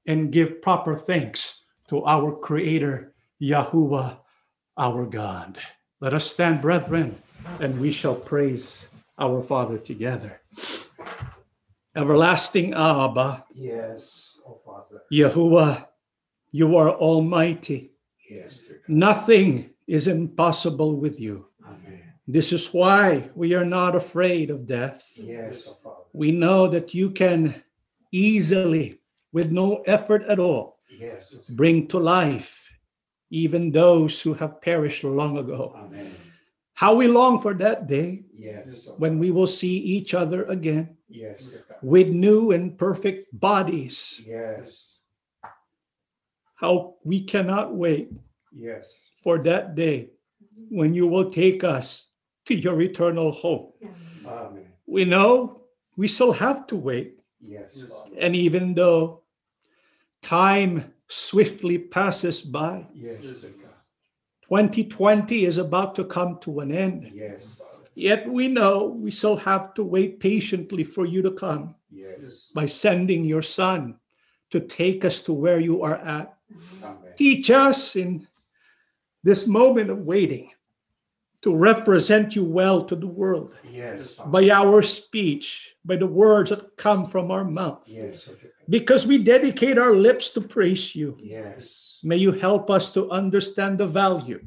and 0.07 0.33
give 0.33 0.63
proper 0.63 0.97
thanks 0.97 1.65
to 1.89 2.05
our 2.05 2.33
Creator, 2.33 3.15
Yahuwah, 3.43 4.19
our 4.77 5.07
God. 5.07 5.59
Let 6.01 6.15
us 6.15 6.31
stand, 6.31 6.61
brethren, 6.61 7.17
and 7.59 7.81
we 7.81 7.91
shall 7.91 8.15
praise 8.15 8.87
our 9.19 9.43
Father 9.43 9.77
together. 9.79 10.41
Everlasting 11.97 12.73
Abba, 12.73 13.45
Yes, 13.53 14.39
oh 14.47 14.61
Father. 14.65 15.03
Yahuwah, 15.13 15.87
you 16.53 16.77
are 16.77 16.91
almighty. 16.91 17.93
Yes, 18.29 18.63
Nothing 18.87 19.71
is 19.89 20.07
impossible 20.07 20.97
with 20.97 21.19
you. 21.19 21.47
Amen. 21.67 22.01
This 22.29 22.53
is 22.53 22.69
why 22.73 23.29
we 23.35 23.55
are 23.55 23.65
not 23.65 23.97
afraid 23.97 24.51
of 24.51 24.67
death. 24.67 25.13
Yes, 25.17 25.65
oh 25.69 25.75
Father. 25.83 26.00
We 26.13 26.33
know 26.33 26.67
that 26.69 26.95
you 26.95 27.11
can 27.11 27.63
easily, 28.13 28.99
with 29.33 29.51
no 29.53 29.83
effort 29.87 30.23
at 30.25 30.39
all, 30.39 30.79
Yes. 30.91 31.37
bring 31.49 31.87
to 31.89 31.99
life 31.99 32.69
even 33.31 33.71
those 33.71 34.21
who 34.21 34.35
have 34.35 34.61
perished 34.61 35.05
long 35.05 35.39
ago. 35.39 35.73
Amen. 35.77 36.13
How 36.75 36.95
we 36.97 37.07
long 37.07 37.39
for 37.39 37.55
that 37.55 37.87
day 37.87 38.25
Yes. 38.35 38.89
when 38.99 39.19
we 39.19 39.31
will 39.31 39.47
see 39.47 39.77
each 39.79 40.15
other 40.15 40.45
again 40.45 40.97
Yes, 41.09 41.55
with 41.83 42.09
new 42.09 42.51
and 42.53 42.77
perfect 42.77 43.29
bodies. 43.39 44.21
Yes. 44.27 44.99
How 46.55 46.97
we 47.05 47.23
cannot 47.23 47.75
wait 47.75 48.11
Yes. 48.53 48.99
for 49.23 49.39
that 49.45 49.75
day 49.75 50.11
when 50.71 50.93
you 50.95 51.07
will 51.07 51.31
take 51.31 51.63
us 51.65 52.09
to 52.47 52.55
your 52.55 52.81
eternal 52.83 53.31
home. 53.31 53.73
Amen. 54.27 54.67
We 54.87 55.05
know 55.05 55.60
we 55.97 56.09
still 56.09 56.33
have 56.33 56.67
to 56.69 56.77
wait. 56.77 57.23
Yes, 57.41 57.81
Father. 57.81 58.11
And 58.19 58.37
even 58.37 58.75
though 58.75 59.23
time 60.23 60.93
swiftly 61.09 61.79
passes 61.79 62.41
by, 62.43 62.87
Yes, 62.95 63.21
2020 64.43 65.45
is 65.45 65.59
about 65.59 65.95
to 65.97 66.05
come 66.05 66.39
to 66.41 66.61
an 66.61 66.73
end. 66.73 67.11
Yes, 67.15 67.57
Father. 67.57 67.89
Yet 67.95 68.29
we 68.29 68.49
know 68.49 68.87
we 68.87 69.11
still 69.11 69.37
have 69.37 69.75
to 69.75 69.85
wait 69.85 70.21
patiently 70.21 70.85
for 70.85 71.07
you 71.07 71.23
to 71.23 71.31
come 71.33 71.75
Yes. 71.91 72.49
by 72.55 72.67
sending 72.67 73.25
your 73.25 73.43
son 73.43 73.97
to 74.51 74.61
take 74.61 75.05
us 75.05 75.21
to 75.23 75.33
where 75.33 75.61
you 75.61 75.83
are 75.83 75.97
at. 75.97 76.37
Amen. 76.83 76.97
Teach 77.17 77.51
us 77.51 77.97
in 77.97 78.27
this 79.23 79.47
moment 79.47 79.91
of 79.91 79.99
waiting 79.99 80.51
to 81.43 81.55
represent 81.55 82.37
you 82.37 82.45
well 82.45 82.83
to 82.85 82.95
the 82.95 83.07
world 83.07 83.55
Yes, 83.73 84.15
by 84.27 84.51
our 84.51 84.83
speech, 84.83 85.75
by 85.85 85.97
the 85.97 86.07
words 86.07 86.51
that 86.51 86.77
come 86.77 87.07
from 87.07 87.31
our 87.31 87.45
mouth. 87.45 87.85
Yes. 87.87 88.29
Because 88.69 89.07
we 89.07 89.17
dedicate 89.19 89.79
our 89.79 89.95
lips 89.95 90.31
to 90.31 90.41
praise 90.41 90.95
you. 90.95 91.17
Yes. 91.21 91.99
May 92.03 92.17
you 92.17 92.33
help 92.33 92.71
us 92.71 92.93
to 92.93 93.11
understand 93.11 93.79
the 93.79 93.87
value 93.87 94.41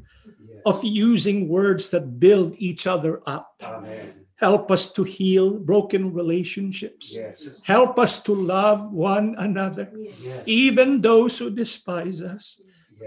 Yes. 0.46 0.62
of 0.66 0.84
using 0.84 1.48
words 1.48 1.90
that 1.90 2.18
build 2.20 2.54
each 2.58 2.86
other 2.86 3.22
up. 3.26 3.54
Amen. 3.62 4.26
Help 4.36 4.70
us 4.70 4.92
to 4.92 5.02
heal 5.04 5.58
broken 5.58 6.12
relationships. 6.12 7.14
Yes. 7.14 7.48
Help 7.62 7.98
us 7.98 8.22
to 8.22 8.32
love 8.34 8.92
one 8.92 9.34
another, 9.38 9.90
Yes. 10.22 10.44
even 10.46 11.00
those 11.00 11.38
who 11.38 11.50
despise 11.50 12.22
us. 12.22 12.60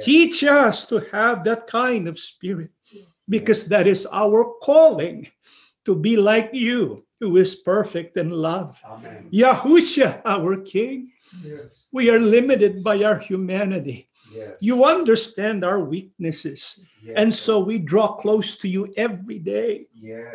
Teach 0.04 0.44
us 0.44 0.86
to 0.86 1.00
have 1.12 1.44
that 1.46 1.68
kind 1.68 2.08
of 2.08 2.20
spirit 2.20 2.72
because 3.30 3.66
that 3.68 3.88
is 3.88 4.08
our 4.12 4.54
calling 4.62 5.28
to 5.86 5.96
be 5.96 6.18
like 6.18 6.50
you, 6.54 7.04
who 7.20 7.38
is 7.38 7.56
perfect 7.56 8.18
in 8.18 8.30
love. 8.30 8.80
Amen. 8.86 9.30
Yahusha, 9.32 10.22
our 10.26 10.58
King, 10.58 11.12
Yes. 11.44 11.86
we 11.92 12.10
are 12.10 12.20
limited 12.20 12.84
by 12.84 13.04
our 13.04 13.18
humanity. 13.20 14.10
Yes. 14.34 14.56
You 14.62 14.86
understand 14.86 15.64
our 15.64 15.80
weaknesses, 15.80 16.84
Yes. 17.04 17.14
and 17.18 17.34
so 17.34 17.60
we 17.60 17.80
draw 17.80 18.16
close 18.16 18.56
to 18.60 18.68
you 18.68 18.92
every 18.98 19.40
day. 19.40 19.88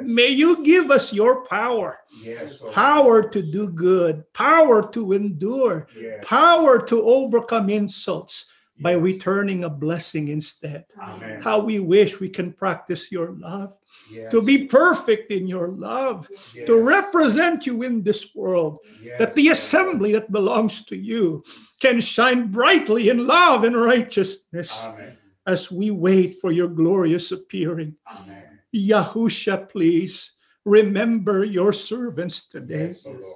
May 0.02 0.28
you 0.28 0.64
give 0.64 0.90
us 0.90 1.12
your 1.12 1.44
power 1.46 2.00
Yes. 2.22 2.60
power 2.72 3.22
to 3.28 3.40
do 3.42 3.68
good, 3.68 4.24
power 4.32 4.82
to 4.92 5.12
endure, 5.12 5.86
power 6.22 6.80
to 6.86 7.02
overcome 7.02 7.68
insults 7.70 8.51
by 8.82 8.92
returning 8.92 9.64
a 9.64 9.70
blessing 9.70 10.28
instead. 10.28 10.84
Amen. 11.00 11.40
How 11.40 11.60
we 11.60 11.78
wish 11.78 12.20
we 12.20 12.28
can 12.28 12.52
practice 12.52 13.10
your 13.12 13.30
love, 13.38 13.74
Yes. 14.10 14.30
to 14.32 14.42
be 14.42 14.66
perfect 14.66 15.30
in 15.30 15.46
your 15.46 15.68
love, 15.68 16.26
Yes. 16.54 16.66
to 16.66 16.74
represent 16.82 17.66
you 17.66 17.82
in 17.82 18.02
this 18.02 18.34
world, 18.34 18.78
Yes. 19.02 19.18
that 19.18 19.34
the 19.34 19.48
assembly 19.48 20.12
that 20.12 20.32
belongs 20.32 20.84
to 20.86 20.96
you 20.96 21.44
can 21.80 22.00
shine 22.00 22.50
brightly 22.50 23.08
in 23.08 23.26
love 23.26 23.64
and 23.64 23.76
righteousness 23.76 24.84
Amen. 24.84 25.16
as 25.46 25.70
we 25.70 25.90
wait 25.90 26.40
for 26.40 26.50
your 26.52 26.68
glorious 26.68 27.32
appearing. 27.32 27.96
Amen. 28.10 28.42
Yahusha, 28.74 29.68
please 29.68 30.32
remember 30.64 31.44
your 31.44 31.72
servants 31.72 32.48
today. 32.48 32.92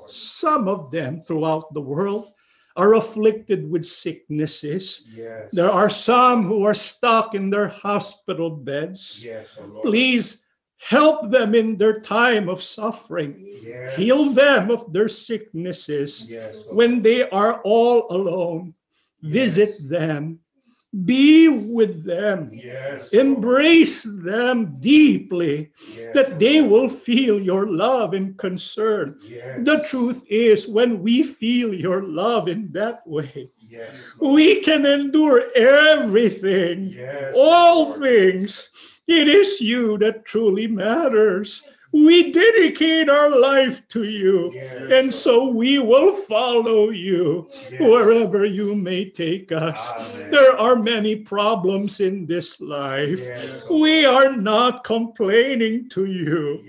Some 0.06 0.68
of 0.68 0.90
them 0.90 1.20
throughout 1.20 1.72
the 1.74 1.80
world 1.80 2.32
are 2.76 2.94
afflicted 2.94 3.68
with 3.68 3.84
sicknesses. 3.84 5.06
Yes. 5.14 5.48
There 5.52 5.70
are 5.70 5.90
some 5.90 6.44
who 6.44 6.64
are 6.64 6.74
stuck 6.74 7.34
in 7.34 7.50
their 7.50 7.68
hospital 7.68 8.50
beds. 8.50 9.24
Yes, 9.24 9.58
oh. 9.60 9.80
Please 9.82 10.42
help 10.76 11.30
them 11.30 11.54
in 11.54 11.76
their 11.76 12.00
time 12.00 12.48
of 12.48 12.62
suffering. 12.62 13.34
Yes. 13.62 13.96
Heal 13.96 14.30
them 14.30 14.70
of 14.70 14.92
their 14.92 15.08
sicknesses 15.08 16.30
oh 16.30 16.74
when 16.74 17.02
they 17.02 17.28
are 17.28 17.60
all 17.62 18.06
alone. 18.10 18.74
Visit 19.22 19.74
them. 19.88 20.40
Be 21.04 21.48
with 21.48 22.04
them. 22.04 22.50
Yes. 22.52 23.12
Embrace 23.12 24.02
them 24.02 24.76
deeply 24.80 25.70
Yes, 25.78 26.08
that 26.14 26.38
they 26.38 26.62
will 26.62 26.88
feel 26.88 27.40
your 27.40 27.66
love 27.66 28.14
and 28.14 28.36
concern. 28.38 29.18
Yes. 29.22 29.42
The 29.56 29.84
truth 29.88 30.22
is, 30.28 30.66
when 30.66 31.02
we 31.02 31.22
feel 31.22 31.74
your 31.74 32.02
love 32.02 32.48
in 32.48 32.72
that 32.72 33.06
way. 33.06 33.50
We 34.20 34.60
can 34.62 34.86
endure 34.86 35.50
everything, 35.54 36.98
all 37.34 37.94
things. 37.94 38.70
It 39.06 39.28
is 39.28 39.60
you 39.60 39.98
that 39.98 40.24
truly 40.24 40.66
matters. 40.66 41.62
We 41.92 42.30
dedicate 42.32 43.08
our 43.08 43.30
life 43.30 43.86
to 43.88 44.02
you, 44.04 44.52
Yes. 44.54 44.90
and 44.90 45.14
so 45.14 45.48
we 45.48 45.78
will 45.78 46.12
follow 46.12 46.90
you 46.90 47.48
Yes. 47.70 47.80
wherever 47.80 48.44
you 48.44 48.74
may 48.74 49.08
take 49.10 49.50
us. 49.52 49.92
Amen. 49.92 50.30
There 50.30 50.56
are 50.58 50.76
many 50.76 51.16
problems 51.16 52.00
in 52.00 52.26
this 52.26 52.60
life. 52.60 53.20
Yes, 53.20 53.64
oh 53.70 53.80
We 53.80 54.04
are 54.04 54.36
not 54.36 54.84
complaining 54.84 55.88
to 55.90 56.04
you. 56.06 56.60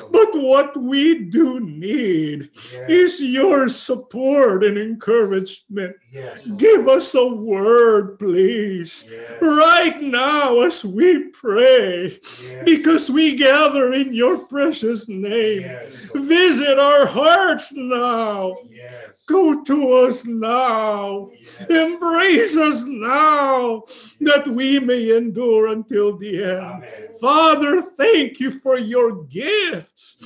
Oh 0.00 0.08
But 0.12 0.30
what 0.40 0.76
we 0.76 1.18
do 1.24 1.60
need 1.60 2.50
is 2.88 3.20
your 3.20 3.68
support 3.68 4.64
and 4.64 4.78
encouragement. 4.78 5.96
Yes. 6.12 6.46
Give 6.46 6.88
us 6.88 7.14
a 7.14 7.26
word, 7.26 8.18
please, 8.18 9.04
Yes. 9.08 9.38
right 9.40 10.00
now 10.02 10.60
as 10.60 10.84
we 10.84 11.28
pray, 11.28 12.18
Yes. 12.42 12.64
because 12.64 13.10
we 13.10 13.36
gather 13.36 13.92
in 13.94 14.12
your 14.12 14.38
precious 14.38 15.06
name. 15.08 15.60
Yes. 15.62 15.84
Visit 16.14 16.78
our 16.78 17.06
hearts 17.06 17.72
now. 17.72 18.56
Go 19.28 19.62
to 19.62 19.92
us 19.92 20.24
now. 20.26 21.30
Embrace 21.68 22.56
us 22.56 22.82
now 22.84 23.84
that 24.20 24.48
we 24.48 24.80
may 24.80 25.16
endure 25.16 25.68
until 25.68 26.16
the 26.16 26.42
end. 26.42 26.58
Amen. 26.58 27.08
Father, 27.20 27.82
thank 27.82 28.40
you 28.40 28.50
for 28.50 28.76
your 28.78 29.22
gifts. 29.24 30.16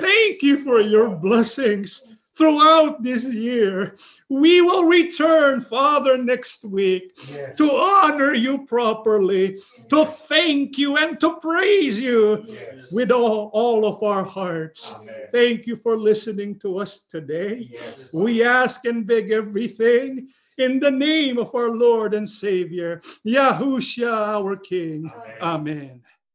Thank 0.00 0.40
you 0.42 0.56
for 0.56 0.80
your 0.80 1.10
blessings. 1.10 2.04
Throughout 2.36 3.02
this 3.02 3.24
year. 3.24 3.96
We 4.28 4.60
will 4.60 4.84
return, 4.84 5.60
Father, 5.60 6.18
next 6.18 6.64
week 6.64 7.12
Yes. 7.30 7.56
to 7.58 7.70
honor 7.70 8.34
you 8.34 8.66
properly, 8.66 9.58
to 9.90 10.04
thank 10.04 10.76
you 10.78 10.96
and 10.96 11.18
to 11.20 11.36
praise 11.38 11.98
you 11.98 12.44
Yes. 12.46 12.90
with 12.90 13.10
all, 13.12 13.50
all 13.52 13.86
of 13.86 14.02
our 14.02 14.24
hearts. 14.24 14.92
Amen. 14.92 15.28
Thank 15.32 15.66
you 15.66 15.76
for 15.76 15.96
listening 15.98 16.58
to 16.60 16.78
us 16.78 17.00
today. 17.06 17.68
Yes. 17.70 18.10
We 18.12 18.44
ask 18.44 18.84
and 18.84 19.06
beg 19.06 19.30
everything 19.30 20.28
in 20.58 20.78
the 20.78 20.90
name 20.90 21.38
of 21.38 21.54
our 21.54 21.70
Lord 21.70 22.14
and 22.14 22.28
Savior, 22.28 23.00
Yahushua, 23.26 24.28
our 24.38 24.56
King. 24.56 25.10
Amen. 25.40 25.76
Amen. 25.76 26.00